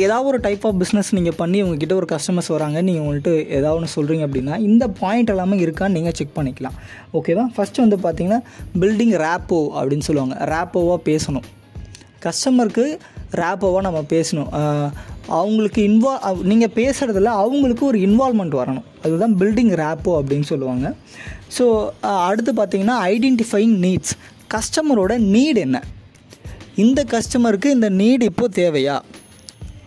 ஏதாவது 0.00 0.26
ஒரு 0.28 0.38
டைப் 0.44 0.62
ஆஃப் 0.66 0.76
பிஸ்னஸ் 0.82 1.10
நீங்கள் 1.16 1.36
பண்ணி 1.40 1.58
உங்ககிட்ட 1.62 1.94
ஒரு 2.00 2.06
கஸ்டமர்ஸ் 2.12 2.50
வராங்க 2.54 2.78
நீங்கள் 2.86 3.02
உங்கள்கிட்ட 3.04 3.32
ஏதாவது 3.56 3.78
ஒன்று 3.78 3.94
சொல்கிறீங்க 3.96 4.24
அப்படின்னா 4.28 4.54
இந்த 4.68 4.84
பாயிண்ட் 5.00 5.32
எல்லாமே 5.32 5.56
இருக்கான்னு 5.64 5.96
நீங்கள் 5.98 6.14
செக் 6.18 6.36
பண்ணிக்கலாம். 6.38 6.76
ஓகேவா 7.18 7.44
ஃபஸ்ட்டு 7.56 7.82
வந்து 7.84 7.98
பார்த்தீங்கன்னா 8.06 8.40
பில்டிங் 8.82 9.14
ரேப்போ 9.24 9.60
அப்படின்னு 9.78 10.06
சொல்லுவாங்க. 10.08 10.36
ரேப்போவாக 10.52 10.98
பேசணும். 11.10 11.46
கஸ்டமருக்கு 12.24 12.86
ரேப்போவாக 13.42 13.84
நம்ம 13.88 14.02
பேசணும். 14.14 14.50
அவங்களுக்கு 15.38 15.80
இன்வால்வ் 15.90 16.42
நீங்கள் 16.50 16.74
பேசுகிறதுல 16.80 17.30
அவங்களுக்கு 17.44 17.84
ஒரு 17.92 17.98
இன்வால்மெண்ட் 18.08 18.58
வரணும். 18.62 18.86
அதுதான் 19.04 19.34
பில்டிங் 19.40 19.72
ரேப்போ 19.84 20.12
அப்படின்னு 20.20 20.48
சொல்லுவாங்க. 20.52 20.88
ஸோ 21.56 21.64
அடுத்து 22.28 22.52
பார்த்தீங்கன்னா 22.60 22.98
ஐடென்டிஃபைங் 23.14 23.74
நீட்ஸ் 23.86 24.14
கஸ்டமரோட 24.54 25.14
நீட் 25.34 25.60
என்ன? 25.68 25.78
இந்த 26.84 27.00
கஸ்டமருக்கு 27.16 27.68
இந்த 27.78 27.88
நீடு 28.00 28.24
இப்போது 28.30 28.56
தேவையா? 28.62 28.96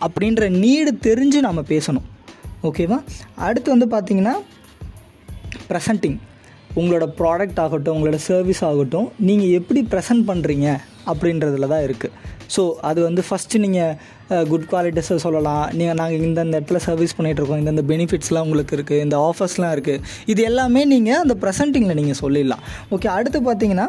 அப்படின்ற 0.00 0.48
நீடு 0.48 0.98
தெரிஞ்சு 1.02 1.40
நம்ம 1.40 1.60
பேசணும். 1.60 2.06
ஓகேவா 2.62 3.02
அடுத்து 3.34 3.76
வந்து 3.76 3.86
பார்த்திங்கன்னா 3.94 4.34
ப்ரெசன்ட்டிங் 5.68 6.16
உங்களோட 6.76 7.04
ப்ராடக்ட் 7.18 7.60
ஆகட்டும் 7.60 7.96
உங்களோட 7.96 8.14
சர்வீஸ் 8.14 8.64
ஆகட்டும் 8.64 9.12
நீங்கள் 9.18 9.48
எப்படி 9.48 9.86
ப்ரெசன்ட் 9.90 10.24
பண்ணுறீங்க 10.26 10.80
அப்படின்றதுல 11.12 11.68
தான் 11.74 11.84
இருக்குது 11.88 12.34
ஸோ 12.54 12.62
அது 12.88 13.00
வந்து 13.06 13.22
ஃபஸ்ட்டு 13.28 13.60
நீங்கள் 13.64 13.94
குட் 14.50 14.66
குவாலிட்டிஸை 14.70 15.16
சொல்லலாம். 15.24 15.64
நீங்கள் 15.78 15.98
நாங்கள் 16.00 16.24
இந்தந்த 16.28 16.58
இடத்துல 16.58 16.78
சர்வீஸ் 16.86 17.14
பண்ணிகிட்ருக்கோம் 17.16 17.60
இந்தந்த 17.62 17.82
பெனிஃபிட்ஸ்லாம் 17.90 18.44
உங்களுக்கு 18.46 18.74
இருக்குது 18.76 19.02
இந்த 19.06 19.16
ஆஃபர்ஸ்லாம் 19.28 19.72
இருக்குது 19.76 20.02
இது 20.32 20.42
எல்லாமே 20.50 20.82
நீங்கள் 20.92 21.20
அந்த 21.24 21.34
ப்ரெசென்ட்டிங்கில் 21.42 21.98
நீங்கள் 22.00 22.18
சொல்லிடலாம். 22.22 22.62
ஓகே 22.96 23.10
அடுத்து 23.16 23.40
பார்த்தீங்கன்னா 23.48 23.88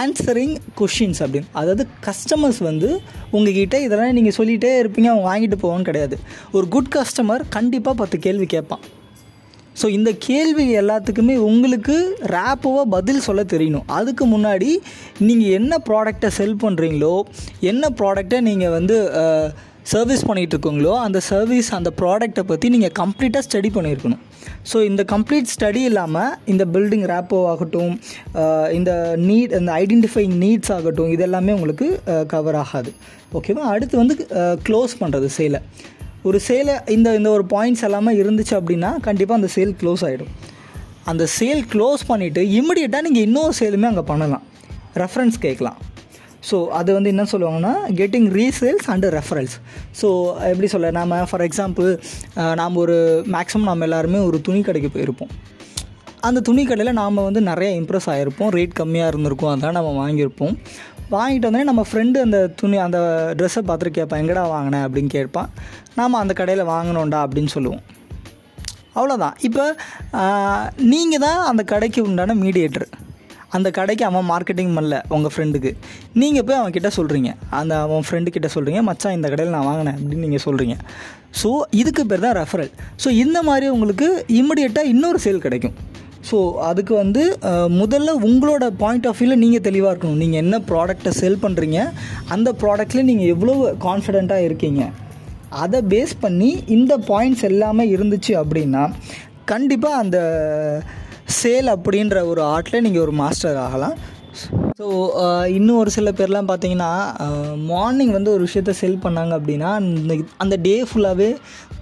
ஆன்சரிங் 0.00 0.54
கொஷின்ஸ் 0.80 1.22
அப்படின்னு. 1.26 1.50
அதாவது 1.62 1.86
கஸ்டமர்ஸ் 2.08 2.60
வந்து 2.68 2.90
உங்ககிட்ட 3.38 3.78
இதெல்லாம் 3.86 4.16
நீங்கள் 4.20 4.38
சொல்லிகிட்டே 4.40 4.72
இருப்பீங்க. 4.82 5.10
அவங்க 5.14 5.26
வாங்கிட்டு 5.30 5.58
போவோன்னு 5.64 5.88
கிடையாது. 5.90 6.18
ஒரு 6.58 6.68
குட் 6.76 6.92
கஸ்டமர் 6.98 7.44
கண்டிப்பாக 7.58 7.96
பத்து 8.02 8.18
கேள்வி 8.28 8.48
கேட்பான். 8.56 8.84
ஸோ 9.80 9.86
இந்த 9.96 10.10
கேள்வி 10.26 10.64
எல்லாத்துக்குமே 10.80 11.36
உங்களுக்கு 11.50 11.96
ரேப்புவாக 12.36 12.86
பதில் 12.96 13.24
சொல்ல 13.26 13.42
தெரியணும். 13.52 13.88
அதுக்கு 13.98 14.26
முன்னாடி 14.34 14.70
நீங்கள் 15.28 15.54
என்ன 15.58 15.80
ப்ராடக்டை 15.88 16.30
செல் 16.38 16.60
பண்ணுறீங்களோ 16.64 17.14
என்ன 17.72 17.90
ப்ராடக்டை 18.00 18.40
நீங்கள் 18.50 18.74
வந்து 18.78 18.98
சர்வீஸ் 19.92 20.24
பண்ணிகிட்டு 20.28 20.54
இருக்கீங்களோ 20.54 20.94
அந்த 21.04 21.18
சர்வீஸ் 21.28 21.68
அந்த 21.76 21.90
ப்ராடக்ட்டை 22.00 22.42
பற்றி 22.48 22.66
நீங்கள் 22.74 22.96
கம்ப்ளீட்டாக 23.00 23.42
ஸ்டடி 23.46 23.68
பண்ணியிருக்கணும். 23.76 24.24
ஸோ 24.70 24.78
இந்த 24.88 25.02
கம்ப்ளீட் 25.12 25.52
ஸ்டடி 25.52 25.82
இல்லாமல் 25.90 26.34
இந்த 26.52 26.64
பில்டிங் 26.74 27.06
ரேப்போ 27.12 27.38
ஆகட்டும் 27.52 27.94
இந்த 28.78 28.90
நீட் 29.28 29.54
இந்த 29.60 29.72
ஐடென்டிஃபைங் 29.82 30.34
நீட்ஸ் 30.44 30.72
ஆகட்டும் 30.76 31.12
இது 31.14 31.24
எல்லாமே 31.28 31.54
உங்களுக்கு 31.58 31.88
கவர் 32.32 32.58
ஆகாது. 32.64 32.92
ஓகேவா 33.38 33.64
அடுத்து 33.74 33.96
வந்து 34.02 34.16
க்ளோஸ் 34.66 34.94
பண்ணுறது 35.02 35.30
சேலை 35.38 35.60
ஒரு 36.26 36.38
சேலை 36.46 36.74
இந்த 36.94 37.08
இந்த 37.18 37.28
ஒரு 37.30 37.44
பாயிண்ட்ஸ் 37.54 37.84
எல்லாமே 37.88 38.12
இருந்துச்சு 38.22 38.54
அப்படின்னா 38.58 38.90
கண்டிப்பாக 39.06 39.40
அந்த 39.40 39.50
சேல் 39.56 39.74
க்ளோஸ் 39.82 40.02
ஆகிடும் 40.08 40.32
அந்த 41.10 41.24
சேல் 41.38 41.62
க்ளோஸ் 41.72 42.02
பண்ணிவிட்டு 42.08 42.42
இமிடியேட்டாக 42.60 43.04
நீங்கள் 43.06 43.26
இன்னொரு 43.28 43.54
சேலுமே 43.60 43.86
அங்கே 43.90 44.04
பண்ணலாம். 44.10 44.44
ரெஃபரன்ஸ் 45.02 45.38
கேட்கலாம். 45.44 45.78
ஸோ 46.48 46.56
அது 46.78 46.90
வந்து 46.96 47.12
என்ன 47.14 47.24
சொல்லுவாங்கன்னா 47.32 47.72
getting 48.00 48.28
resales 48.38 48.88
and 48.92 49.08
reference 49.16 49.54
so 50.00 50.08
எப்படி 50.50 50.68
சொல்ல 50.74 50.90
நாம் 50.98 51.14
ஃபார் 51.30 51.44
எக்ஸாம்பிள் 51.46 51.88
நாம் 52.60 52.80
ஒரு 52.84 52.96
மேக்ஸிமம் 53.36 53.70
நம்ம 53.70 53.86
எல்லாருமே 53.88 54.20
ஒரு 54.28 54.40
துணி 54.48 54.60
கடைக்கு 54.68 54.90
போயிருப்போம். 54.96 55.32
அந்த 56.28 56.38
துணி 56.48 56.62
கடையில் 56.68 56.98
நாம் 57.00 57.26
வந்து 57.28 57.40
நிறைய 57.48 57.70
இம்ப்ரெஸ் 57.80 58.08
ஆகிருப்போம் 58.12 58.52
ரேட் 58.58 58.78
கம்மியாக 58.80 59.10
இருந்திருக்கும் 59.12 59.52
அதான் 59.54 59.76
நம்ம 59.78 59.90
வாங்கியிருப்போம். 60.02 60.54
வாங்கிட்டு 61.14 61.46
வந்தோடனே 61.48 61.68
நம்ம 61.68 61.82
ஃப்ரெண்டு 61.90 62.18
அந்த 62.26 62.38
துணி 62.60 62.76
அந்த 62.86 62.98
ட்ரெஸ்ஸை 63.38 63.62
பார்த்துட்டு 63.68 63.96
கேட்பான் 63.98 64.20
எங்கடா 64.22 64.42
வாங்கினேன் 64.54 64.84
அப்படின்னு 64.86 65.10
கேட்பான். 65.14 65.48
நாம் 65.98 66.20
அந்த 66.22 66.34
கடையில் 66.40 66.70
வாங்கினோண்டா 66.74 67.20
அப்படின்னு 67.26 67.52
சொல்லுவோம். 67.56 67.82
அவ்வளோதான் 68.98 69.36
இப்போ 69.48 69.64
நீங்கள் 70.94 71.22
தான் 71.26 71.40
அந்த 71.50 71.62
கடைக்கு 71.74 72.00
உண்டான 72.08 72.34
மீடியேட்டர் 72.44 72.88
அந்த 73.56 73.68
கடைக்கு 73.76 74.04
அவன் 74.08 74.26
மார்க்கெட்டிங் 74.30 74.72
பண்ணல 74.76 74.96
உங்கள் 75.16 75.32
ஃப்ரெண்டுக்கு 75.34 75.70
நீங்கள் 76.20 76.44
போய் 76.46 76.58
அவன்கிட்ட 76.60 76.90
சொல்கிறீங்க 76.96 77.30
அந்த 77.58 77.74
அவன் 77.84 78.04
ஃப்ரெண்டு 78.06 78.32
கிட்ட 78.34 78.48
சொல்கிறீங்க 78.54 78.80
மச்சான் 78.88 79.16
இந்த 79.18 79.28
கடையில் 79.32 79.54
நான் 79.56 79.68
வாங்கினேன் 79.68 79.96
அப்படின்னு 79.98 80.26
நீங்கள் 80.26 80.44
சொல்கிறீங்க 80.46 80.76
ஸோ 81.42 81.50
இதுக்கு 81.80 82.02
பேர் 82.10 82.24
தான் 82.26 82.36
ரெஃபரல் 82.40 82.70
ஸோ 83.04 83.10
இந்த 83.22 83.38
மாதிரி 83.48 83.68
உங்களுக்கு 83.76 84.08
இம்மிடியட்டாக 84.40 84.92
இன்னொரு 84.94 85.20
சேல் 85.26 85.44
கிடைக்கும். 85.46 85.76
ஸோ 86.28 86.38
அதுக்கு 86.68 86.94
வந்து 87.02 87.22
முதல்ல 87.80 88.14
உங்களோட 88.28 88.64
பாயிண்ட் 88.82 89.06
ஆஃப் 89.10 89.18
வியூவில் 89.20 89.42
நீங்கள் 89.44 89.64
தெளிவாக 89.68 89.92
இருக்கணும். 89.92 90.20
நீங்கள் 90.22 90.42
என்ன 90.44 90.56
ப்ராடக்டை 90.70 91.12
செல் 91.20 91.42
பண்ணுறீங்க 91.44 91.80
அந்த 92.36 92.48
ப்ராடக்ட்லேயே 92.62 93.08
நீங்கள் 93.10 93.30
எவ்வளோ 93.34 93.54
கான்ஃபிடெண்ட்டாக 93.86 94.48
இருக்கீங்க. 94.48 94.82
அதை 95.62 95.80
பேஸ் 95.92 96.14
பண்ணி 96.20 96.50
இந்த 96.76 96.92
பாயிண்ட்ஸ் 97.10 97.44
எல்லாமே 97.50 97.84
இருந்துச்சு 97.96 98.34
அப்படின்னா 98.42 98.84
கண்டிப்பாக 99.52 100.02
அந்த 100.02 100.18
சேல் 101.40 101.68
அப்படின்ற 101.74 102.18
ஒரு 102.26 102.42
ஆர்ட்டில் 102.54 102.84
நீங்கள் 102.86 103.04
ஒரு 103.06 103.12
மாஸ்டர் 103.22 103.58
ஆகலாம். 103.64 103.96
ஸோ 104.78 104.86
இன்னும் 105.56 105.78
ஒரு 105.82 105.90
சில 105.96 106.08
பேர்லாம் 106.18 106.50
பார்த்தீங்கன்னா 106.50 106.90
மார்னிங் 107.70 108.12
வந்து 108.16 108.30
ஒரு 108.34 108.42
விஷயத்த 108.48 108.72
செல் 108.80 109.02
பண்ணாங்க 109.04 109.32
அப்படின்னா 109.38 109.70
அந்த 109.78 110.14
அந்த 110.44 110.56
டே 110.66 110.74
ஃபுல்லாகவே 110.88 111.30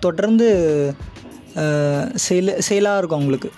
தொடர்ந்து 0.05 0.49
சேல் 2.27 2.53
சேலாக 2.69 3.01
இருக்கும் 3.01 3.21
அவங்களுக்கு. 3.21 3.51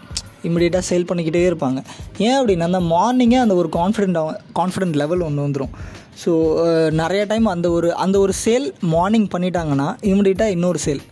இமிடியேட்டாக 0.48 0.84
சேல் 0.88 1.06
பண்ணிக்கிட்டே 1.10 1.44
இருப்பாங்க. 1.50 1.78
ஏன் 2.26 2.36
அப்படின்னா 2.40 2.68
அந்த 2.70 2.82
மார்னிங்கே 2.94 3.38
அந்த 3.44 3.54
ஒரு 3.54 3.68
கான்ஃபிடென்ட் 3.78 4.18
கான்ஃபிடென்ட் 4.58 4.98
லெவல் 5.02 5.24
ஒன்று 5.28 5.46
வந்துடும் 5.46 5.74
ஸோ 6.22 6.32
uh, 6.64 6.88
நிறைய 7.00 7.22
டைம் 7.30 7.46
அந்த 7.54 7.66
ஒரு 7.76 7.88
அந்த 8.04 8.16
ஒரு 8.24 8.34
சேல் 8.44 8.66
மார்னிங் 8.94 9.28
பண்ணிட்டாங்கன்னா 9.34 9.88
இமிடியட்டாக 10.10 10.54
இன்னொரு 10.56 10.80
சேல் 10.86 11.02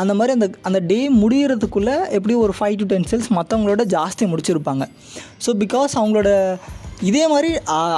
அந்த 0.00 0.12
மாதிரி 0.18 0.32
அந்த 0.36 0.46
அந்த 0.68 0.78
டே 0.90 0.98
முடிகிறதுக்குள்ளே 1.22 1.96
எப்படியும் 2.16 2.42
ஒரு 2.46 2.54
ஃபைவ் 2.58 2.76
டு 2.80 2.86
டென் 2.90 3.06
சேல்ஸ் 3.10 3.30
மற்றவங்களோட 3.38 3.84
ஜாஸ்தி 3.94 4.24
முடிச்சிருப்பாங்க. 4.32 4.84
ஸோ 5.44 5.52
பிகாஸ் 5.62 5.92
அவங்களோட 6.00 6.30
இதே 7.08 7.24
மாதிரி 7.32 7.50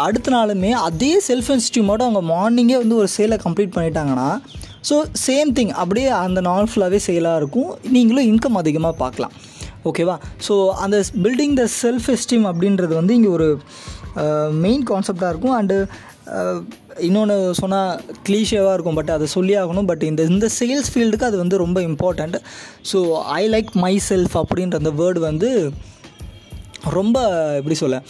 அடுத்த 0.07 0.31
நாளுமே 0.35 0.71
அதே 0.89 1.13
செல்ஃப் 1.29 1.51
இன்ஸ்டியூமோட 1.55 2.03
அவங்க 2.07 2.23
மார்னிங்கே 2.35 2.77
வந்து 2.83 2.99
ஒரு 3.03 3.09
சேலை 3.17 3.39
கம்ப்ளீட் 3.47 3.75
பண்ணிட்டாங்கன்னா 3.77 4.29
ஸோ 4.89 4.97
சேம் 5.27 5.51
திங் 5.57 5.73
அப்படியே 5.83 6.09
அந்த 6.27 6.41
நாள் 6.49 6.69
ஃபுல்லாகவே 6.71 7.01
சேலாக 7.09 7.41
இருக்கும். 7.41 7.71
நீங்களும் 7.97 8.29
இன்கம் 8.31 8.61
அதிகமாக 8.63 8.95
பார்க்கலாம். 9.03 9.35
ஓகேவா 9.91 10.17
ஸோ 10.47 10.55
அந்த 10.85 10.97
பில்டிங் 11.25 11.55
த 11.61 11.65
செல்ஃப் 11.83 12.09
எஸ்டீம் 12.15 12.47
அப்படின்றது 12.51 12.95
வந்து 13.01 13.15
இங்கே 13.19 13.31
ஒரு 13.37 13.49
மெயின் 14.65 14.83
கான்செப்டாக 14.91 15.33
இருக்கும். 15.33 15.55
அண்டு 15.59 15.77
இன்னொன்று 16.99 17.55
சொன்னால் 17.55 18.01
க்ளீஷேவாக 18.29 18.73
இருக்கும் 18.73 18.95
பட் 18.95 19.11
அதை 19.11 19.27
சொல்லி 19.27 19.57
ஆகணும். 19.57 19.87
பட் 19.87 20.03
இந்த 20.03 20.23
இந்த 20.23 20.49
சேல்ஸ் 20.61 20.91
ஃபீல்டுக்கு 20.93 21.25
அது 21.25 21.37
வந்து 21.37 21.57
ரொம்ப 21.57 21.81
important 21.81 22.37
so 22.93 23.21
I 23.23 23.49
like 23.49 23.71
myself 24.09 24.37
அப்படின்ற 24.43 24.75
அந்த 24.75 24.91
வேர்டு 24.91 25.19
வந்து 25.19 25.73
ரொம்ப 26.91 27.19
எப்படி 27.57 27.75
சொல்ல 27.75 28.03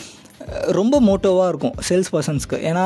ரொம்ப 0.79 0.95
மோட்டோவாக 1.09 1.49
இருக்கும் 1.53 1.77
சேல்ஸ் 1.89 2.11
பர்சன்ஸ்க்கு 2.15 2.59
ஏன்னா 2.69 2.85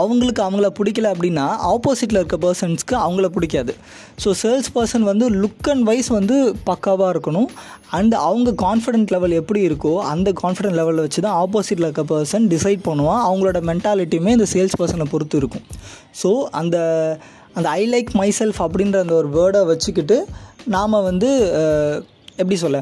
அவங்களுக்கு 0.00 0.40
அவங்கள 0.46 0.68
பிடிக்கல 0.78 1.10
அப்படின்னா 1.14 1.46
ஆப்போசிட்டில் 1.72 2.20
இருக்க 2.20 2.38
பர்சன்ஸ்க்கு 2.44 2.96
அவங்கள 3.04 3.28
பிடிக்காது. 3.36 3.74
ஸோ 4.22 4.28
சேல்ஸ் 4.42 4.70
பர்சன் 4.76 5.04
வந்து 5.10 5.28
லுக் 5.42 5.70
அண்ட் 5.72 5.86
வைஸ் 5.90 6.10
வந்து 6.18 6.36
பக்காவாக 6.70 7.10
இருக்கணும். 7.14 7.48
அண்ட் 7.98 8.16
அவங்க 8.28 8.54
கான்ஃபிடென்ட் 8.64 9.12
லெவல் 9.14 9.36
எப்படி 9.40 9.62
இருக்கோ 9.68 9.94
அந்த 10.12 10.28
கான்ஃபிடென்ட் 10.42 10.78
லெவலில் 10.80 11.04
வச்சு 11.06 11.22
தான் 11.26 11.38
ஆப்போசிட்டில் 11.44 11.88
இருக்க 11.88 12.04
பர்சன் 12.14 12.48
டிசைட் 12.54 12.82
பண்ணுவான். 12.88 13.22
அவங்களோட 13.28 13.60
மென்டாலிட்டியுமே 13.70 14.34
இந்த 14.38 14.48
சேல்ஸ் 14.54 14.78
பர்சனை 14.82 15.08
பொறுத்து 15.14 15.38
இருக்கும். 15.42 15.66
ஸோ 16.22 16.30
அந்த 16.62 16.76
அந்த 17.56 17.68
ஐ 17.80 17.82
லைக் 17.94 18.10
மை 18.22 18.30
செல்ஃப் 18.40 18.60
அப்படின்ற 18.66 18.98
அந்த 19.04 19.14
ஒரு 19.22 19.30
வேர்டை 19.38 19.60
வச்சுக்கிட்டு 19.70 20.18
நாம் 20.74 21.04
வந்து 21.10 21.30
எப்படி 22.40 22.56
சொல்ல 22.62 22.78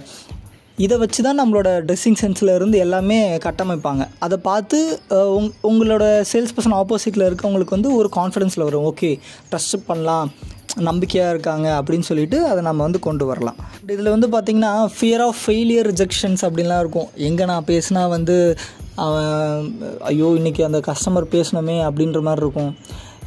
இதை 0.78 0.96
வச்சு 1.02 1.20
தான் 1.26 1.38
நம்மளோட 1.40 1.68
ட்ரெஸ்ஸிங் 1.88 2.18
சென்ஸில் 2.20 2.52
இருந்து 2.59 2.76
எல்லாமே 2.85 3.18
கட்டமைப்பாங்க. 3.46 4.02
அதை 4.24 4.37
பார்த்து 4.46 4.78
உங் 5.38 5.50
உங்களோட 5.70 6.04
சேல்ஸ் 6.30 6.54
பர்சன் 6.56 6.76
ஆப்போசிட்டில் 6.78 7.26
இருக்கவங்களுக்கு 7.28 7.76
வந்து 7.76 7.90
ஒரு 7.98 8.11
கான்ஃபிடென்ஸில் 8.18 8.66
வரும். 8.68 8.87
ஓகே 8.92 9.11
ட்ரஸ்ட் 9.50 9.76
பண்ணலாம் 9.88 10.30
நம்பிக்கையாக 10.88 11.33
இருக்காங்க 11.35 11.68
அப்படின்னு 11.78 12.09
சொல்லிட்டு 12.09 12.38
அதை 12.50 12.61
நம்ம 12.68 12.83
வந்து 12.87 13.00
கொண்டு 13.09 13.24
வரலாம். 13.30 13.59
இதில் 13.94 14.14
வந்து 14.14 14.28
பார்த்திங்கன்னா 14.35 14.72
ஃபியர் 14.96 15.24
ஆஃப் 15.26 15.40
ஃபெயிலியர் 15.44 15.88
ரிஜெக்ஷன்ஸ் 15.92 16.44
அப்படின்லாம் 16.48 16.83
இருக்கும். 16.85 17.09
எங்கே 17.28 17.50
நான் 17.52 17.68
பேசினா 17.72 18.02
வந்து 18.16 18.37
அவன் 19.06 19.70
ஐயோ 20.11 20.28
இன்றைக்கி 20.40 20.62
அந்த 20.68 20.80
கஸ்டமர் 20.90 21.26
பேசணுமே 21.37 21.78
அப்படின்ற 21.88 22.20
மாதிரி 22.28 22.44
இருக்கும். 22.46 22.72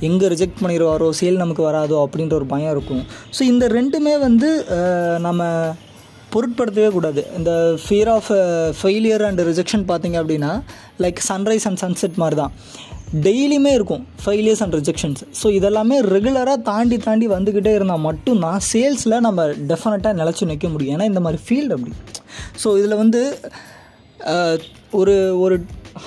எங்கே 0.10 0.28
ரிஜெக்ட் 0.34 0.62
பண்ணிடுவாரோ 0.62 1.08
சேல் 1.22 1.42
நமக்கு 1.42 1.64
வராதோ 1.70 1.98
அப்படின்ற 2.06 2.34
ஒரு 2.42 2.48
பயம் 2.54 2.74
இருக்கும். 2.76 3.04
ஸோ 3.36 3.42
இந்த 3.54 3.66
ரெண்டுமே 3.78 4.14
வந்து 4.28 4.50
நம்ம 5.28 5.44
பொருட்படுத்தவே 6.34 6.90
கூடாது. 6.96 7.22
இந்த 7.38 7.52
fear 7.84 8.12
of 8.16 8.30
failure 8.80 9.24
and 9.28 9.42
rejection 9.50 9.86
பார்த்தீங்க 9.92 10.18
அப்படின்னா 10.22 10.52
லைக் 11.06 11.20
சன்ரைஸ் 11.30 11.68
அண்ட் 11.70 11.82
சன்செட் 11.84 12.18
மாதிரி 12.24 12.38
தான் 12.42 12.54
டெய்லியுமே 13.26 13.72
இருக்கும் 13.78 14.04
ஃபெயிலியர்ஸ் 14.24 14.62
அண்ட் 14.66 14.76
ரிஜெக்ஷன்ஸ் 14.80 15.22
ஸோ 15.40 15.48
இதெல்லாமே 15.58 15.98
ரெகுலராக 16.14 16.58
தாண்டி 16.70 16.98
தாண்டி 17.08 17.26
வந்துக்கிட்டே 17.36 17.74
இருந்தால் 17.80 18.04
மட்டும்தான் 18.08 18.62
சேல்ஸில் 18.72 19.24
நம்ம 19.28 19.46
டெஃபினட்டாக 19.72 20.14
நிலச்சி 20.22 20.48
நிற்க 20.52 20.70
முடியும். 20.74 20.94
ஏன்னா 20.96 21.08
இந்த 21.12 21.22
மாதிரி 21.26 21.42
ஃபீல்டு 21.46 21.76
அப்படி. 21.78 21.94
ஸோ 22.64 22.70
இதில் 22.80 23.00
வந்து 23.04 23.22
uh, 24.34 24.56
ஒரு 25.02 25.16
ஒரு 25.44 25.56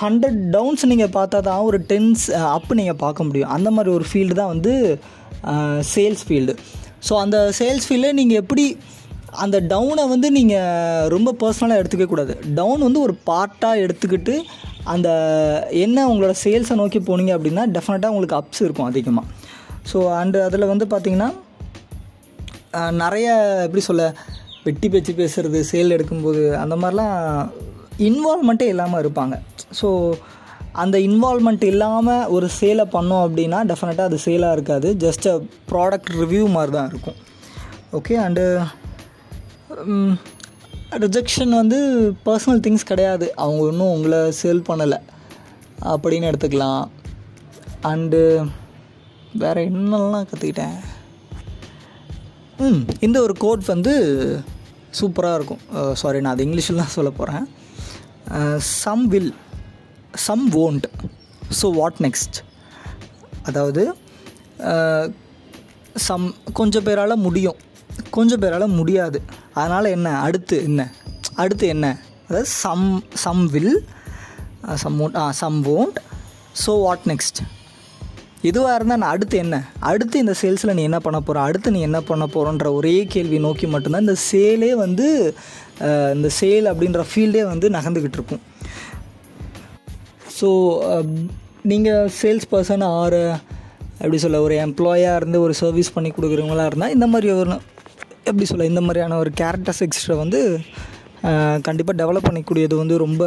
ஹண்ட்ரட் 0.01 0.41
டவுன்ஸ் 0.57 0.85
நீங்கள் 0.93 1.15
பார்த்தா 1.19 1.39
தான் 1.49 1.67
ஒரு 1.69 1.79
டென்ஸ் 1.93 2.25
அப்பு 2.57 2.79
நீங்கள் 2.81 3.01
பார்க்க 3.05 3.29
முடியும். 3.29 3.53
அந்த 3.57 3.69
மாதிரி 3.77 3.91
ஒரு 3.99 4.07
ஃபீல்டு 4.11 4.39
தான் 4.41 4.53
வந்து 4.55 4.75
சேல்ஸ் 5.95 6.25
ஃபீல்டு 6.29 6.55
ஸோ 7.09 7.15
அந்த 7.25 7.39
சேல்ஸ் 7.59 7.87
ஃபீல்டில் 7.89 8.19
நீங்கள் 8.21 8.41
எப்படி 8.43 8.65
அந்த 9.44 9.57
டவுனை 9.72 10.05
வந்து 10.12 10.29
நீங்கள் 10.37 11.09
ரொம்ப 11.14 11.31
பர்சனலாக 11.40 11.81
எடுத்துக்க 11.83 12.07
கூடாது. 12.11 12.35
டவுன் 12.59 12.85
வந்து 12.87 13.01
ஒரு 13.07 13.14
பார்ட்டாக 13.29 13.83
எடுத்துக்கிட்டு 13.85 14.35
அந்த 14.94 15.09
என்ன 15.85 16.07
உங்களோட 16.11 16.35
சேல்ஸை 16.44 16.77
நோக்கி 16.81 17.01
போனீங்க 17.09 17.33
அப்படின்னா 17.37 17.64
டெஃபினட்டாக 17.77 18.12
உங்களுக்கு 18.14 18.38
அப்ஸ் 18.40 18.64
இருக்கும் 18.66 18.88
அதிகமாக 18.90 19.27
ஸோ 19.90 19.99
அண்டு 20.20 20.38
அதில் 20.46 20.70
வந்து 20.72 20.87
பார்த்திங்கன்னா 20.92 21.31
நிறைய 23.03 23.27
எப்படி 23.66 23.83
சொல்ல 23.88 24.05
வெட்டி 24.64 24.88
பேச்சு 24.92 25.12
பேசுகிறது 25.20 25.59
சேல் 25.72 25.94
எடுக்கும்போது 25.96 26.42
அந்த 26.62 26.75
மாதிரிலாம் 26.83 27.18
இன்வால்மெண்ட்டே 28.09 28.66
இல்லாமல் 28.72 29.03
இருப்பாங்க. 29.03 29.35
ஸோ 29.81 29.88
அந்த 30.83 30.96
இன்வால்மெண்ட் 31.09 31.64
இல்லாமல் 31.72 32.27
ஒரு 32.37 32.46
சேலை 32.59 32.85
பண்ணோம் 32.96 33.22
அப்படின்னா 33.27 33.61
டெஃபினட்டாக 33.70 34.09
அது 34.11 34.18
சேலாக 34.25 34.57
இருக்காது. 34.57 34.88
ஜஸ்ட் 35.05 35.29
அ 35.35 35.37
ப்ராடக்ட் 35.70 36.11
ரிவ்யூ 36.22 36.44
மாதிரி 36.57 36.75
தான் 36.77 36.90
இருக்கும். 36.92 37.16
ஓகே 37.99 38.16
அண்டு 38.27 38.44
ரிஜெக்ஷன் 41.02 41.52
வந்து 41.61 41.79
பர்சனல் 42.26 42.62
திங்ஸ் 42.64 42.90
கிடையாது. 42.90 43.26
அவங்க 43.44 43.62
ஒன்றும் 43.70 43.94
உங்களை 43.94 44.20
சேல் 44.42 44.66
பண்ணலை. 44.68 44.98
அப்படின்னு 45.92 46.29
எடுத்துக்கலாம். 46.31 46.85
அண்டு 47.90 48.20
வேறு 49.42 49.62
என்னெல்லாம் 49.70 50.29
கற்றுக்கிட்டேன் 50.29 50.76
ம் 52.66 52.83
இந்த 53.07 53.18
ஒரு 53.26 53.35
கோட் 53.44 53.64
வந்து 53.72 53.94
சூப்பராக 54.98 55.38
இருக்கும். 55.38 55.62
சாரி 56.00 56.20
நான் 56.24 56.35
அது 56.35 56.46
இங்கிலீஷில் 56.46 56.83
தான் 56.83 56.94
சொல்ல 56.96 57.11
போகிறேன் 57.18 57.46
some 58.83 59.05
will 59.14 59.33
some 60.26 60.44
won't 60.64 60.87
so 61.61 61.66
what 61.81 62.00
next 62.07 62.38
அதாவது 63.48 63.83
சம் 66.07 66.24
கொஞ்சம் 66.61 66.87
பேரால் 66.87 67.22
முடியும். 67.26 67.59
கொஞ்சம் 68.16 68.42
பேரால் 68.44 68.76
முடியாது. 68.79 69.18
அதனால் 69.59 69.95
என்ன? 69.97 70.09
அடுத்து 70.27 70.57
என்ன? 70.69 70.83
அடுத்து 71.42 71.66
என்ன? 71.75 71.87
அதாவது 72.29 72.49
some 72.62 72.88
some 73.25 73.42
will 73.55 73.77
some 74.83 74.97
won't 75.01 75.16
ah 75.23 75.27
some 75.42 75.59
won't 75.77 75.99
so 76.62 76.73
what 76.85 77.05
next 77.11 77.40
இதுவாக 78.49 78.77
இருந்தால் 78.79 79.01
நான் 79.03 79.14
அடுத்து 79.14 79.37
என்ன? 79.45 79.57
அடுத்து 79.90 80.16
இந்த 80.25 80.35
சேல்ஸில் 80.40 80.75
நீ 80.79 80.83
என்ன 80.88 80.99
பண்ண 81.05 81.19
போகிற 81.21 81.42
அடுத்து 81.49 81.69
நீ 81.77 81.81
என்ன 81.88 81.99
பண்ண 82.09 82.25
போகிறோன்ற 82.35 82.69
ஒரே 82.79 82.97
கேள்வி 83.14 83.38
நோக்கி 83.47 83.66
மட்டும்தான் 83.75 84.05
இந்த 84.07 84.16
சேலே 84.31 84.71
வந்து 84.85 85.07
uh, 85.87 86.09
இந்த 86.16 86.29
சேல் 86.40 86.66
அப்படின்ற 86.73 87.03
ஃபீல்டே 87.11 87.45
வந்து 87.53 87.69
நகர்ந்துக்கிட்டு 87.77 88.19
இருக்கும். 88.21 88.42
ஸோ 90.38 90.49
நீங்கள் 91.73 92.11
சேல்ஸ் 92.21 92.51
பர்சன் 92.51 92.85
ஆர் 92.97 93.21
எப்படி 94.01 94.19
சொல்ல 94.25 94.40
ஒரு 94.47 94.55
எம்ப்ளாயாக 94.66 95.21
இருந்து 95.21 95.38
ஒரு 95.47 95.55
சர்வீஸ் 95.62 95.95
பண்ணி 95.95 96.11
கொடுக்குறவங்களா 96.16 96.66
இருந்தால் 96.71 96.95
இந்த 96.97 97.07
மாதிரி 97.12 97.31
ஒரு 97.37 97.57
எப்படி 98.31 98.47
சொல்ல 98.51 98.65
இந்த 98.71 98.81
மாதிரியான 98.85 99.17
ஒரு 99.23 99.31
கேரக்டரிஸ்டிக்ஸை 99.41 100.15
வந்து 100.21 100.39
கண்டிப்பாக 101.67 101.97
டெவலப் 102.01 102.27
பண்ணிக்கூடியது 102.29 102.75
வந்து 102.81 102.95
ரொம்ப 103.03 103.23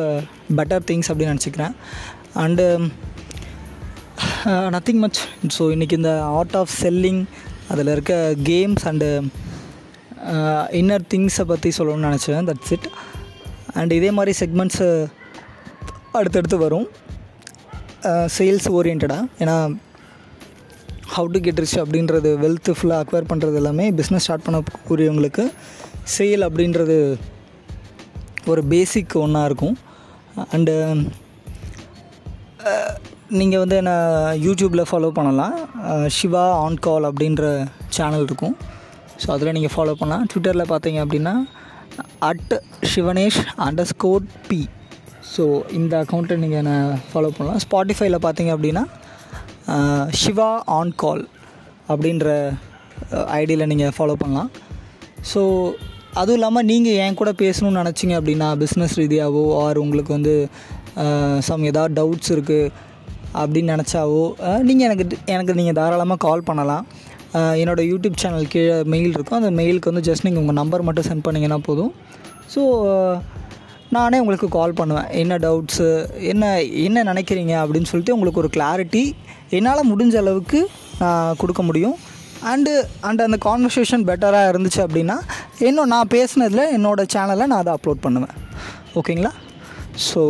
பெட்டர் 0.58 0.86
திங்ஸ் 0.90 1.10
அப்படின்னு 1.12 1.34
நினச்சிக்கிறேன். 1.34 1.74
அண்டு 2.44 2.66
நத்திங் 4.76 5.02
மச் 5.04 5.20
ஸோ 5.58 5.64
இன்றைக்கி 5.76 5.96
இந்த 6.02 6.12
ஆர்ட் 6.40 6.58
ஆஃப் 6.62 6.74
செல்லிங் 6.84 7.22
அதில் 7.74 7.94
இருக்க 7.96 8.14
கேம்ஸ் 8.50 8.86
அண்டு 8.92 9.10
இன்னர் 10.82 11.08
திங்ஸை 11.14 11.46
பற்றி 11.52 11.72
சொல்லணும்னு 11.78 12.10
நினச்சேன். 12.10 12.48
தட்ஸ் 12.50 12.74
இட் 12.78 12.90
அண்ட் 13.80 13.96
இதே 14.00 14.12
மாதிரி 14.20 14.34
செக்மெண்ட்ஸு 14.42 14.88
அடுத்தடுத்து 16.20 16.60
வரும். 16.66 16.88
சேல்ஸ் 18.38 18.68
ஓரியன்டாக 18.78 19.24
ஏன்னா 19.44 19.58
ஹவு 21.14 21.30
டு 21.34 21.40
கெட் 21.46 21.60
ரிச் 21.62 21.80
அப்படின்றது 21.84 22.30
வெல்த் 22.44 22.70
ஃபுல்லாக 22.78 23.04
அக்வயர் 23.04 23.30
பண்ணுறது 23.30 23.58
எல்லாமே 23.62 23.86
பிஸ்னஸ் 24.00 24.26
ஸ்டார்ட் 24.26 24.46
பண்ணக்கூடியவங்களுக்கு 24.48 25.44
சேல் 26.16 26.44
அப்படின்றது 26.48 26.98
ஒரு 28.52 28.62
பேசிக் 28.74 29.16
ஒன்றா 29.24 29.42
இருக்கும். 29.50 29.76
அண்டு 30.56 30.76
நீங்கள் 33.40 33.62
வந்து 33.64 33.76
என்ன 33.82 33.94
யூடியூப்பில் 34.46 34.88
ஃபாலோ 34.90 35.10
பண்ணலாம். 35.18 35.56
ஷிவா 35.88 36.10
சிவா 36.18 36.44
ஆன் 36.66 36.80
கால் 36.88 37.08
அப்படின்ற 37.10 37.44
சேனல் 37.98 38.26
இருக்கும். 38.28 38.56
ஸோ 39.22 39.28
அதில் 39.36 39.56
நீங்கள் 39.58 39.74
ஃபாலோ 39.76 39.96
பண்ணலாம். 40.00 40.26
ட்விட்டரில் 40.32 40.72
பார்த்தீங்க 40.74 41.00
அப்படின்னா 41.06 41.36
at 42.30 42.54
Sivanesh 42.94 43.42
under 43.68 43.92
score 43.94 44.24
B 44.50 44.62
so 45.34 45.44
இந்த 45.80 45.94
அக்கௌண்ட்டை 46.04 46.38
நீங்கள் 46.46 46.62
என்ன 46.64 46.74
ஃபாலோ 47.10 47.32
பண்ணலாம். 47.38 47.62
ஸ்பாட்டிஃபைல 47.66 48.20
பார்த்தீங்க 48.28 48.54
அப்படின்னா 48.58 48.84
சிவா 50.22 50.50
ஆன் 50.80 50.92
கால் 51.04 51.24
அப்படின்ற 51.92 52.28
ஐடியில் 53.40 53.70
நீங்கள் 53.72 53.96
ஃபாலோ 53.98 54.16
பண்ணலாம். 54.24 54.50
ஸோ 55.32 55.42
அதுவும் 56.20 56.38
இல்லாமல் 56.38 56.68
நீங்கள் 56.72 56.98
என் 57.06 57.18
கூட 57.22 57.32
பேசணும்னு 57.42 57.82
நினச்சிங்க 57.82 58.14
அப்படின்னா 58.20 58.48
பிஸ்னஸ் 58.62 58.96
ரீதியாகவோ 59.02 59.44
ஆர் 59.64 59.82
உங்களுக்கு 59.84 60.12
வந்து 60.18 60.34
சம் 61.48 61.68
ஏதாவது 61.72 61.94
டவுட்ஸ் 62.00 62.32
இருக்குது 62.36 62.72
அப்படின்னு 63.42 63.74
நினச்சாவோ 63.76 64.24
நீங்கள் 64.68 64.88
எனக்கு 64.88 65.06
எனக்கு 65.34 65.58
நீங்கள் 65.60 65.78
தாராளமாக 65.80 66.22
கால் 66.28 66.48
பண்ணலாம். 66.50 66.86
என்னோடய 67.62 67.90
யூடியூப் 67.92 68.22
சேனல் 68.22 68.50
கீழே 68.54 68.78
மெயில் 68.94 69.14
இருக்கும். 69.16 69.40
அந்த 69.42 69.52
மெயிலுக்கு 69.60 69.92
வந்து 69.92 70.04
ஜஸ்ட் 70.08 70.26
நீங்கள் 70.28 70.44
உங்கள் 70.44 70.60
நம்பர் 70.62 70.86
மட்டும் 70.88 71.08
சென்ட் 71.10 71.26
பண்ணிங்கன்னா 71.28 71.60
போதும். 71.68 71.92
ஸோ 72.54 72.62
நானே 73.96 74.18
உங்களுக்கு 74.24 74.48
கால் 74.58 74.78
பண்ணுவேன். 74.80 75.08
என்ன 75.22 75.38
டவுட்ஸு 75.46 75.88
என்ன 76.32 76.52
என்ன 76.86 77.04
நினைக்கிறீங்க 77.12 77.54
அப்படின்னு 77.62 77.90
சொல்லிட்டு 77.92 78.16
உங்களுக்கு 78.18 78.42
ஒரு 78.44 78.52
கிளாரிட்டி 78.58 79.04
என்னால் 79.58 79.90
முடிஞ்ச 79.92 80.16
அளவுக்கு 80.22 80.60
நான் 81.02 81.38
கொடுக்க 81.42 81.62
முடியும். 81.70 81.98
அண்டு 82.52 82.74
அண்ட் 83.08 83.22
அந்த 83.28 83.38
கான்வர்சேஷன் 83.46 84.06
பெட்டராக 84.10 84.52
இருந்துச்சு 84.52 84.82
அப்படின்னா 84.86 85.18
இன்னும் 85.68 85.92
நான் 85.94 86.12
பேசினதில் 86.16 86.74
என்னோடய 86.78 87.12
சேனலை 87.16 87.46
நான் 87.52 87.62
அதை 87.64 87.74
அப்லோட் 87.78 88.04
பண்ணுவேன். 88.06 88.36
ஓகேங்களா 89.00 89.34
ஸோ 90.10 90.22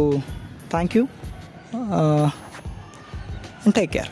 தேங்க்யூ 0.76 1.04
டேக் 3.78 3.94
கேர் 3.96 4.12